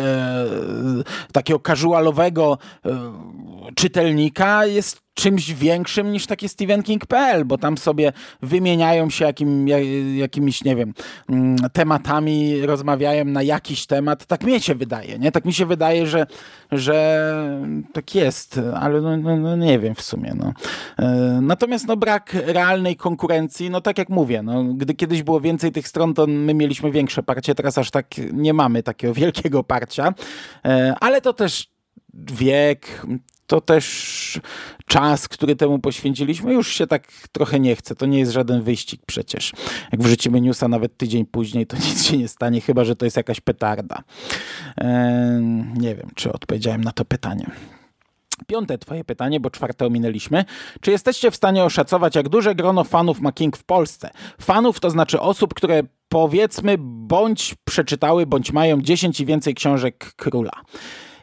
[1.32, 2.58] takiego casualowego
[3.76, 9.68] czytelnika jest czymś większym niż takie StephenKing.pl, bo tam sobie wymieniają się jakim,
[10.18, 10.94] jakimiś, nie wiem,
[11.30, 14.26] mm, tematami, rozmawiają na jakiś temat.
[14.26, 15.32] Tak mi się wydaje, nie?
[15.32, 16.28] Tak mi się wydaje, że,
[16.72, 17.28] że
[17.94, 20.54] tak jest, ale no, no, no nie wiem w sumie, no.
[21.00, 25.72] E, natomiast no brak realnej konkurencji, no tak jak mówię, no, gdy kiedyś było więcej
[25.72, 30.14] tych stron, to my mieliśmy większe parcie, teraz aż tak nie mamy takiego wielkiego parcia,
[30.66, 31.68] e, ale to też
[32.14, 33.06] wiek,
[33.52, 34.40] to też
[34.86, 37.96] czas, który temu poświęciliśmy, już się tak trochę nie chce.
[37.96, 39.52] To nie jest żaden wyścig przecież.
[39.92, 43.18] Jak wrzucimy newsa nawet tydzień później, to nic się nie stanie, chyba że to jest
[43.18, 44.04] jakaś petarda.
[45.76, 47.52] Nie wiem, czy odpowiedziałem na to pytanie.
[48.48, 50.46] Piąte twoje pytanie, bo czwarte ominęliśmy.
[50.82, 54.10] Czy jesteście w stanie oszacować, jak duże grono fanów ma King w Polsce?
[54.42, 60.52] Fanów to znaczy osób, które powiedzmy bądź przeczytały, bądź mają 10 i więcej książek króla.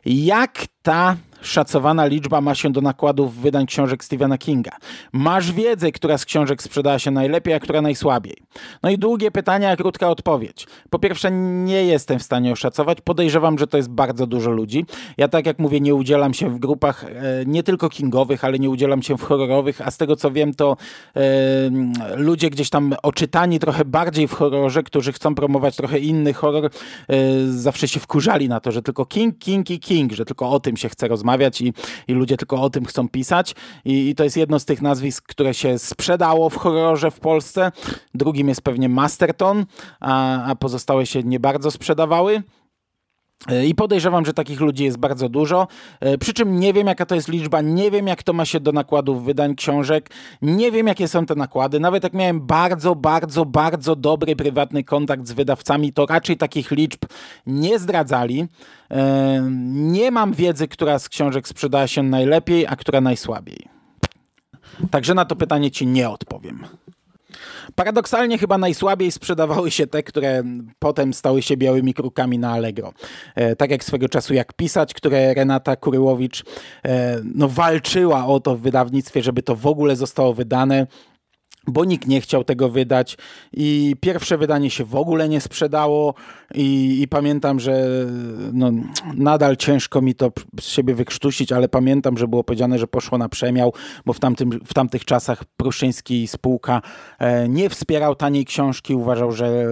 [0.05, 4.72] Jak ta szacowana liczba ma się do nakładów wydań książek Stephena Kinga?
[5.12, 8.37] Masz wiedzę, która z książek sprzedała się najlepiej, a która najsłabiej?
[8.83, 10.66] No i długie pytania, a krótka odpowiedź.
[10.90, 11.31] Po pierwsze,
[11.64, 13.00] nie jestem w stanie oszacować.
[13.00, 14.85] Podejrzewam, że to jest bardzo dużo ludzi.
[15.17, 17.10] Ja tak jak mówię, nie udzielam się w grupach e,
[17.46, 20.77] nie tylko kingowych, ale nie udzielam się w horrorowych, a z tego co wiem, to
[21.17, 21.21] e,
[22.17, 26.71] ludzie gdzieś tam oczytani trochę bardziej w horrorze, którzy chcą promować trochę inny horror, e,
[27.46, 30.77] zawsze się wkurzali na to, że tylko King, King i King, że tylko o tym
[30.77, 31.27] się chce rozmawiać
[31.60, 31.72] i,
[32.08, 33.54] i ludzie tylko o tym chcą pisać.
[33.85, 37.72] I, I to jest jedno z tych nazwisk, które się sprzedało w horrorze w Polsce.
[38.14, 39.66] Drugim jest pewnie Masterton,
[40.00, 42.42] a, a pozostałe się nie bardzo sprzedawały.
[43.47, 45.69] E, I podejrzewam, że takich ludzi jest bardzo dużo.
[46.01, 48.61] E, przy czym nie wiem, jaka to jest liczba, nie wiem, jak to ma się
[48.61, 50.11] do nakładów wydań książek,
[50.43, 51.81] nie wiem, jakie są te nakłady.
[51.81, 57.01] Nawet jak miałem bardzo, bardzo, bardzo dobry prywatny kontakt z wydawcami, to raczej takich liczb
[57.47, 58.47] nie zdradzali.
[58.91, 63.69] E, nie mam wiedzy, która z książek sprzedała się najlepiej, a która najsłabiej.
[64.91, 66.67] Także na to pytanie ci nie odpowiem.
[67.75, 70.42] Paradoksalnie chyba najsłabiej sprzedawały się te, które
[70.79, 72.92] potem stały się białymi krukami na Allegro.
[73.35, 76.44] E, tak jak swego czasu Jak Pisać, które Renata Kuryłowicz
[76.85, 80.87] e, no, walczyła o to w wydawnictwie, żeby to w ogóle zostało wydane
[81.69, 83.16] bo nikt nie chciał tego wydać
[83.52, 86.14] i pierwsze wydanie się w ogóle nie sprzedało
[86.54, 87.88] i, i, pamiętam, że
[88.52, 88.71] no,
[89.14, 93.29] nadal ciężko mi to z siebie wykrztusić, ale pamiętam, że było powiedziane, że poszło na
[93.29, 93.73] przemiał,
[94.06, 96.83] bo w, tamtym, w tamtych czasach Pruszyński spółka
[97.19, 99.66] e, nie wspierał taniej książki, uważał, że e,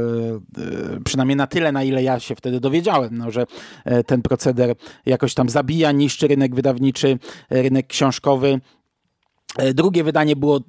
[1.05, 3.47] przynajmniej na tyle, na ile ja się wtedy dowiedziałem, no, że
[3.85, 4.75] e, ten proceder
[5.07, 7.19] jakoś tam zabija, niszczy rynek wydawniczy,
[7.51, 8.61] rynek książkowy.
[9.75, 10.61] Drugie wydanie było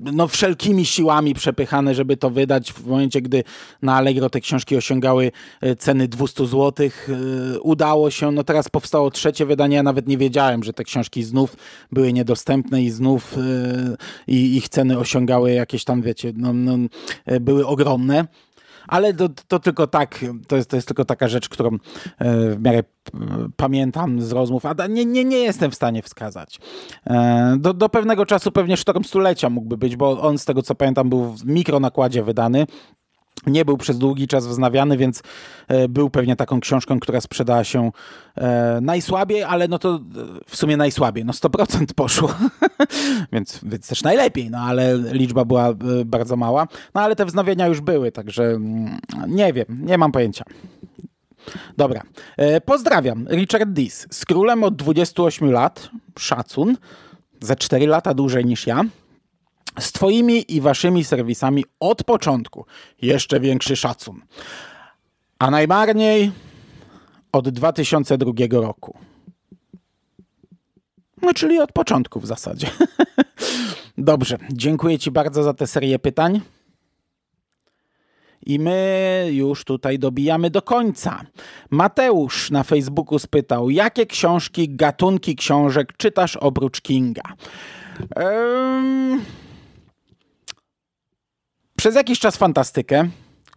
[0.00, 2.72] no, wszelkimi siłami przepychane, żeby to wydać.
[2.72, 3.44] W momencie, gdy
[3.82, 6.86] na Allegro te książki osiągały e, ceny 200 zł.
[6.86, 11.22] E, udało się, no teraz powstało trzecie wydanie, ja nawet nie wiedziałem, że te książki
[11.22, 11.56] znów
[11.92, 16.76] były niedostępne i znów e, i ich ceny osiągały jakieś tam, wiecie, no, no
[17.40, 18.26] były ogromne
[18.88, 21.78] ale to, to tylko tak, to jest, to jest tylko taka rzecz, którą e,
[22.50, 22.82] w miarę
[23.56, 26.58] pamiętam z rozmów, a nie, nie, nie jestem w stanie wskazać.
[27.06, 30.74] E, do, do pewnego czasu pewnie Sztorm Stulecia mógłby być, bo on z tego co
[30.74, 32.66] pamiętam był w mikronakładzie wydany,
[33.46, 35.22] nie był przez długi czas wznawiany, więc
[35.68, 37.90] e, był pewnie taką książką, która sprzedała się
[38.36, 40.00] e, najsłabiej, ale no to e,
[40.46, 42.34] w sumie najsłabiej, no 100% poszło,
[43.32, 45.74] więc, więc też najlepiej, no ale liczba była
[46.04, 50.44] bardzo mała, no ale te wznowienia już były, także mm, nie wiem, nie mam pojęcia.
[51.76, 52.02] Dobra,
[52.64, 56.76] pozdrawiam, Richard Dis, z królem od 28 lat, szacun,
[57.40, 58.84] za 4 lata dłużej niż ja,
[59.78, 62.66] z Twoimi i Waszymi serwisami od początku.
[63.02, 64.22] Jeszcze większy szacun.
[65.38, 66.32] A najmarniej
[67.32, 68.98] od 2002 roku.
[71.22, 72.70] No, czyli od początku w zasadzie.
[73.98, 76.40] Dobrze, dziękuję Ci bardzo za tę serię pytań.
[78.46, 81.22] I my już tutaj dobijamy do końca.
[81.70, 87.22] Mateusz na Facebooku spytał, jakie książki, gatunki książek czytasz oprócz Kinga?
[88.16, 89.20] Um
[91.86, 93.08] przez jakiś czas fantastykę,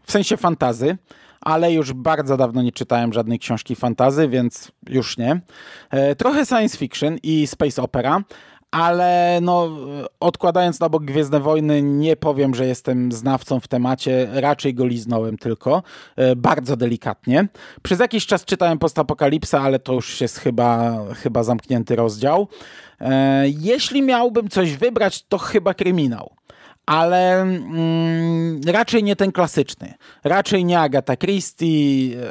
[0.04, 0.98] w sensie fantazy,
[1.42, 5.42] ale już bardzo dawno nie czytałem żadnej książki fantazy, więc już nie.
[5.90, 8.24] E, trochę science fiction i space opera,
[8.72, 9.70] ale no,
[10.20, 15.38] odkładając na bok Gwiezdne Wojny, nie powiem, że jestem znawcą w temacie, raczej go liznąłem
[15.38, 15.84] tylko,
[16.16, 17.48] e, bardzo delikatnie.
[17.82, 22.48] Przez jakiś czas czytałem Postapokalipsa, ale to już jest chyba, chyba zamknięty rozdział.
[23.02, 26.40] E, jeśli miałbym coś wybrać, to chyba kryminał
[26.90, 29.94] ale mm, raczej nie ten klasyczny.
[30.24, 31.68] Raczej nie Agatha Christie,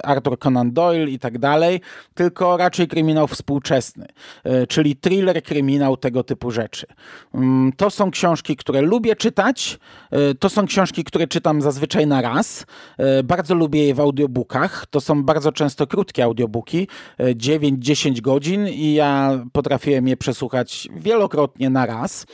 [0.03, 1.81] Arthur Conan Doyle i tak dalej,
[2.15, 4.07] tylko raczej kryminał współczesny,
[4.45, 6.87] e, czyli thriller, kryminał, tego typu rzeczy.
[7.35, 9.79] Mm, to są książki, które lubię czytać,
[10.11, 12.67] e, to są książki, które czytam zazwyczaj na raz.
[12.99, 16.89] E, bardzo lubię je w audiobookach, to są bardzo często krótkie audiobooki,
[17.19, 22.27] 9-10 godzin i ja potrafiłem je przesłuchać wielokrotnie na raz.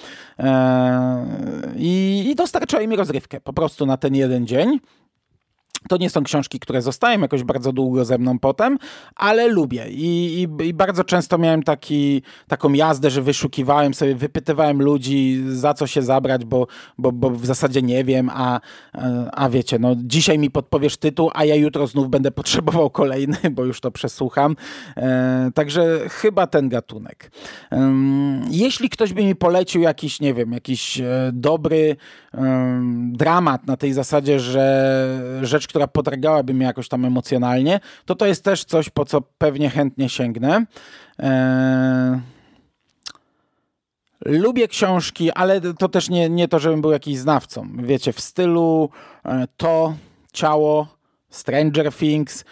[1.77, 4.81] I i, dostarczają mi rozrywkę po prostu na ten jeden dzień.
[5.89, 8.79] To nie są książki, które zostają jakoś bardzo długo ze mną potem,
[9.17, 14.83] ale lubię I, i, i, bardzo często miałem taki, taką jazdę, że wyszukiwałem sobie, wypytywałem
[14.83, 16.67] ludzi, za co się zabrać, bo,
[16.99, 18.61] bo, bo w zasadzie nie wiem, a,
[19.33, 23.65] a wiecie, no dzisiaj mi podpowiesz tytuł, a ja jutro znów będę potrzebował kolejny, bo
[23.65, 24.57] już to przesłucham.
[24.97, 27.31] E, także chyba ten gatunek.
[27.73, 27.95] E,
[28.51, 31.97] jeśli ktoś by mi polecił jakiś, nie wiem, jakiś e, dobry
[33.13, 38.45] dramat na tej zasadzie, że rzecz, która podragałaby mnie jakoś tam emocjonalnie, to to jest
[38.45, 40.65] też coś, po co pewnie chętnie sięgnę.
[44.25, 47.69] Lubię książki, ale to też nie, nie to, żebym był jakiś znawcą.
[47.79, 48.91] Wiecie, w stylu
[49.25, 49.95] e, to,
[50.33, 50.94] ciało,
[51.35, 52.45] Stranger Things,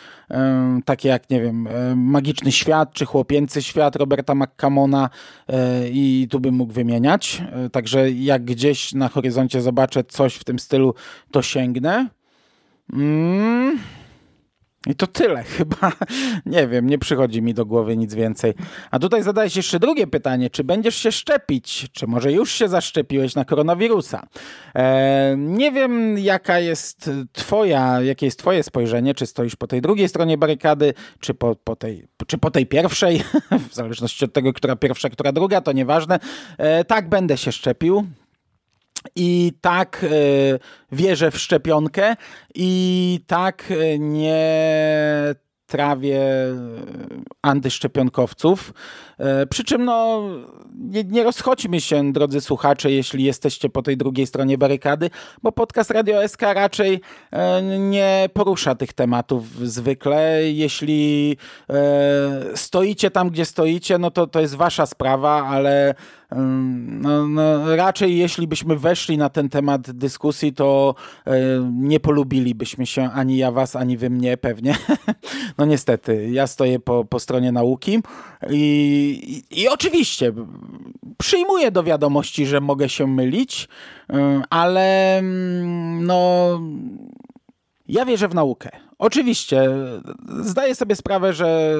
[0.84, 5.10] takie jak, nie wiem, Magiczny Świat czy Chłopięcy Świat Roberta McCamona
[5.48, 7.42] e, i tu bym mógł wymieniać.
[7.52, 10.94] E, także jak gdzieś na horyzoncie zobaczę coś w tym stylu,
[11.30, 12.08] to sięgnę.
[12.92, 13.78] Mm.
[14.86, 15.92] I to tyle chyba.
[16.46, 18.54] Nie wiem, nie przychodzi mi do głowy nic więcej.
[18.90, 20.50] A tutaj zadaje się jeszcze drugie pytanie.
[20.50, 21.86] Czy będziesz się szczepić?
[21.92, 24.26] Czy może już się zaszczepiłeś na koronawirusa?
[24.74, 29.14] E, nie wiem, jaka jest twoja, jakie jest twoje spojrzenie.
[29.14, 33.22] Czy stoisz po tej drugiej stronie barykady, czy po, po, tej, czy po tej pierwszej?
[33.70, 36.18] w zależności od tego, która pierwsza, która druga, to nieważne.
[36.58, 38.06] E, tak, będę się szczepił.
[39.16, 40.58] I tak y,
[40.92, 42.16] wierzę w szczepionkę
[42.54, 44.42] i tak y, nie
[45.72, 46.20] trawię
[47.42, 48.74] antyszczepionkowców.
[49.18, 50.22] E, przy czym no,
[50.74, 55.10] nie, nie rozchodźmy się, drodzy słuchacze, jeśli jesteście po tej drugiej stronie barykady,
[55.42, 57.00] bo podcast Radio SK raczej
[57.30, 60.42] e, nie porusza tych tematów zwykle.
[60.42, 61.36] Jeśli
[61.70, 61.76] e,
[62.54, 65.94] stoicie tam, gdzie stoicie, no to to jest wasza sprawa, ale
[66.36, 70.94] no, no, raczej jeśli byśmy weszli na ten temat dyskusji, to
[71.72, 74.74] nie polubilibyśmy się ani ja was, ani wy mnie pewnie.
[75.58, 77.98] No niestety, ja stoję po, po stronie nauki
[78.50, 80.32] i, i, i oczywiście
[81.18, 83.68] przyjmuję do wiadomości, że mogę się mylić,
[84.50, 86.60] ale mm, no
[87.88, 88.70] ja wierzę w naukę.
[89.02, 89.68] Oczywiście,
[90.40, 91.74] zdaję sobie sprawę, że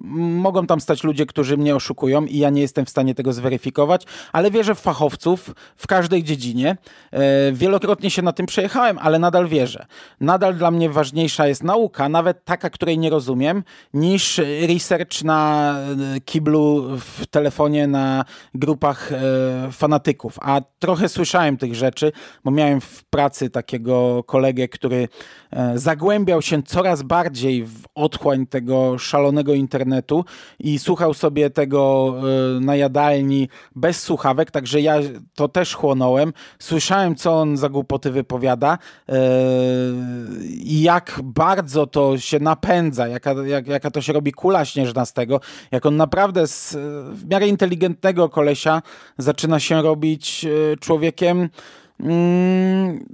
[0.00, 4.04] mogą tam stać ludzie, którzy mnie oszukują i ja nie jestem w stanie tego zweryfikować,
[4.32, 6.76] ale wierzę w fachowców w każdej dziedzinie.
[7.12, 9.86] E, wielokrotnie się na tym przejechałem, ale nadal wierzę.
[10.20, 13.64] Nadal dla mnie ważniejsza jest nauka, nawet taka, której nie rozumiem,
[13.94, 15.74] niż research na
[16.16, 18.24] e, kiblu w telefonie na
[18.54, 19.18] grupach e,
[19.72, 20.38] fanatyków.
[20.42, 22.12] A trochę słyszałem tych rzeczy,
[22.44, 25.08] bo miałem w pracy takiego kolegę, który
[25.74, 30.24] zagłębiał się coraz bardziej w otchłań tego szalonego internetu
[30.58, 32.14] i słuchał sobie tego
[32.56, 34.96] e, na jadalni bez słuchawek, także ja
[35.34, 36.32] to też chłonąłem.
[36.58, 39.18] Słyszałem, co on za głupoty wypowiada e,
[40.48, 45.12] i jak bardzo to się napędza, jaka, jak, jaka to się robi kula śnieżna z
[45.12, 45.40] tego,
[45.70, 46.76] jak on naprawdę z
[47.12, 48.82] w miarę inteligentnego kolesia
[49.18, 51.48] zaczyna się robić e, człowiekiem
[52.00, 53.06] mm,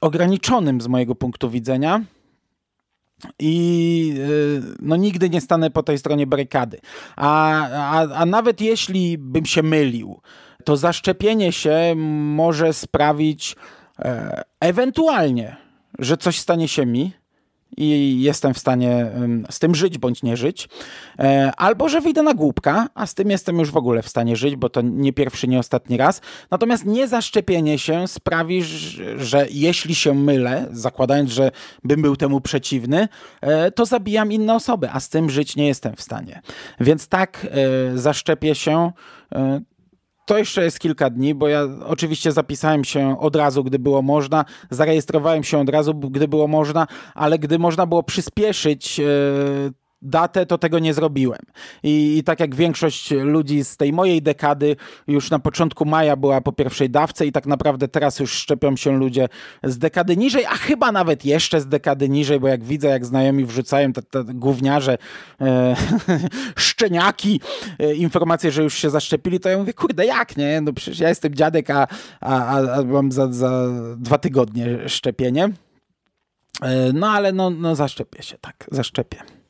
[0.00, 2.00] ograniczonym z mojego punktu widzenia
[3.38, 6.80] i y, no, nigdy nie stanę po tej stronie barykady.
[7.16, 10.20] A, a, a nawet jeśli bym się mylił,
[10.64, 13.56] to zaszczepienie się może sprawić
[13.98, 15.56] e, ewentualnie,
[15.98, 17.12] że coś stanie się mi,
[17.76, 19.10] i jestem w stanie
[19.50, 20.68] z tym żyć bądź nie żyć,
[21.18, 24.36] e, albo że wyjdę na głupka, a z tym jestem już w ogóle w stanie
[24.36, 26.20] żyć, bo to nie pierwszy, nie ostatni raz.
[26.50, 28.62] Natomiast niezaszczepienie się sprawi,
[29.16, 31.50] że jeśli się mylę, zakładając, że
[31.84, 33.08] bym był temu przeciwny,
[33.40, 36.42] e, to zabijam inne osoby, a z tym żyć nie jestem w stanie.
[36.80, 37.46] Więc tak
[37.94, 38.92] e, zaszczepię się
[40.24, 44.44] to jeszcze jest kilka dni, bo ja oczywiście zapisałem się od razu, gdy było można,
[44.70, 49.04] zarejestrowałem się od razu, gdy było można, ale gdy można było przyspieszyć e,
[50.02, 51.40] datę, to tego nie zrobiłem.
[51.82, 54.76] I, I, tak jak większość ludzi z tej mojej dekady,
[55.06, 58.98] już na początku maja była po pierwszej dawce i tak naprawdę teraz już szczepią się
[58.98, 59.28] ludzie
[59.62, 63.44] z dekady niżej, a chyba nawet jeszcze z dekady niżej, bo jak widzę, jak znajomi
[63.44, 64.98] wrzucają te, te gówniarze,
[65.40, 65.76] e,
[66.56, 67.40] szczeniaki,
[67.78, 70.60] e, informacje, że już się zaszczepili, to ja mówię, kurde, jak, nie?
[70.60, 71.86] No przecież ja jestem dziadek, a,
[72.20, 75.48] a, a mam za, za dwa tygodnie szczepienie.
[76.62, 79.43] E, no ale no, no zaszczepię się, tak, zaszczepię.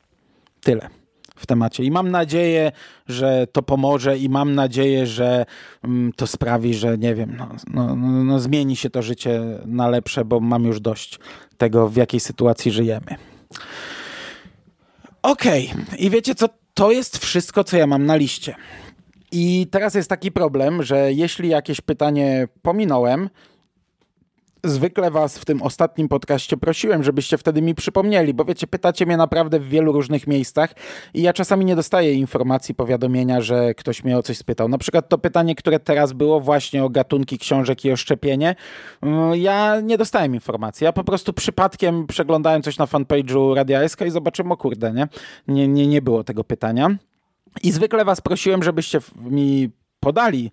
[0.65, 0.89] Tyle
[1.35, 1.83] w temacie.
[1.83, 2.71] I mam nadzieję,
[3.07, 5.45] że to pomoże i mam nadzieję, że
[5.83, 9.87] mm, to sprawi, że nie wiem, no, no, no, no, zmieni się to życie na
[9.87, 11.19] lepsze, bo mam już dość
[11.57, 13.15] tego, w jakiej sytuacji żyjemy.
[15.21, 15.97] Okej, okay.
[15.97, 16.49] i wiecie co?
[16.73, 18.55] To jest wszystko, co ja mam na liście.
[19.31, 23.29] I teraz jest taki problem, że jeśli jakieś pytanie pominąłem,
[24.65, 29.17] zwykle was w tym ostatnim podcaście prosiłem, żebyście wtedy mi przypomnieli, bo wiecie, pytacie mnie
[29.17, 30.69] naprawdę w wielu różnych miejscach
[31.13, 34.69] i ja czasami nie dostaję informacji, powiadomienia, że ktoś mnie o coś spytał.
[34.69, 38.55] Na przykład to pytanie, które teraz było właśnie o gatunki książek i o szczepienie,
[39.01, 40.85] mm, ja nie dostałem informacji.
[40.85, 45.07] Ja po prostu przypadkiem przeglądałem coś na fanpage'u Radia SK i zobaczyłem, o kurde, nie?
[45.47, 46.95] Nie, nie, nie było tego pytania.
[47.63, 50.51] I zwykle was prosiłem, żebyście mi podali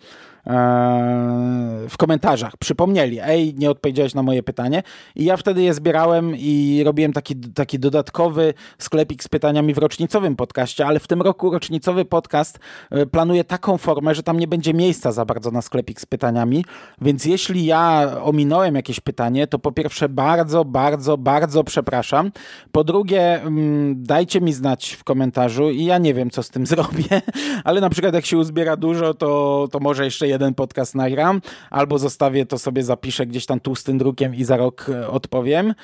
[1.89, 2.57] w komentarzach.
[2.57, 4.83] Przypomnieli, ej, nie odpowiedziałeś na moje pytanie.
[5.17, 10.37] I ja wtedy je zbierałem i robiłem taki, taki dodatkowy sklepik z pytaniami w rocznicowym
[10.37, 12.59] podcaście, ale w tym roku rocznicowy podcast
[12.91, 16.65] e, planuje taką formę, że tam nie będzie miejsca za bardzo na sklepik z pytaniami,
[17.01, 22.33] więc jeśli ja ominąłem jakieś pytanie, to po pierwsze bardzo, bardzo, bardzo przepraszam.
[22.73, 26.67] Po drugie, mm, dajcie mi znać w komentarzu i ja nie wiem, co z tym
[26.73, 27.23] zrobię,
[27.65, 31.99] ale na przykład jak się uzbiera dużo, to, to może jeszcze jeden podcast nagram, albo
[31.99, 35.75] zostawię to sobie, zapiszę gdzieś tam tłustym drukiem i za rok e, odpowiem.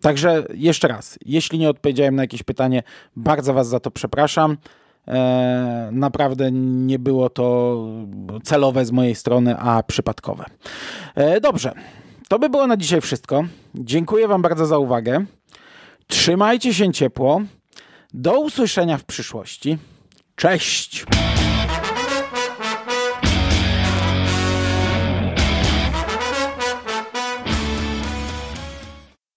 [0.00, 2.82] Także jeszcze raz, jeśli nie odpowiedziałem na jakieś pytanie,
[3.16, 4.56] bardzo Was za to przepraszam.
[5.08, 7.76] E, naprawdę nie było to
[8.44, 10.44] celowe z mojej strony, a przypadkowe.
[11.14, 11.72] E, dobrze,
[12.28, 13.44] to by było na dzisiaj wszystko.
[13.74, 15.24] Dziękuję Wam bardzo za uwagę.
[16.06, 17.40] Trzymajcie się ciepło.
[18.14, 19.78] Do usłyszenia w przyszłości.
[20.36, 21.04] Cześć!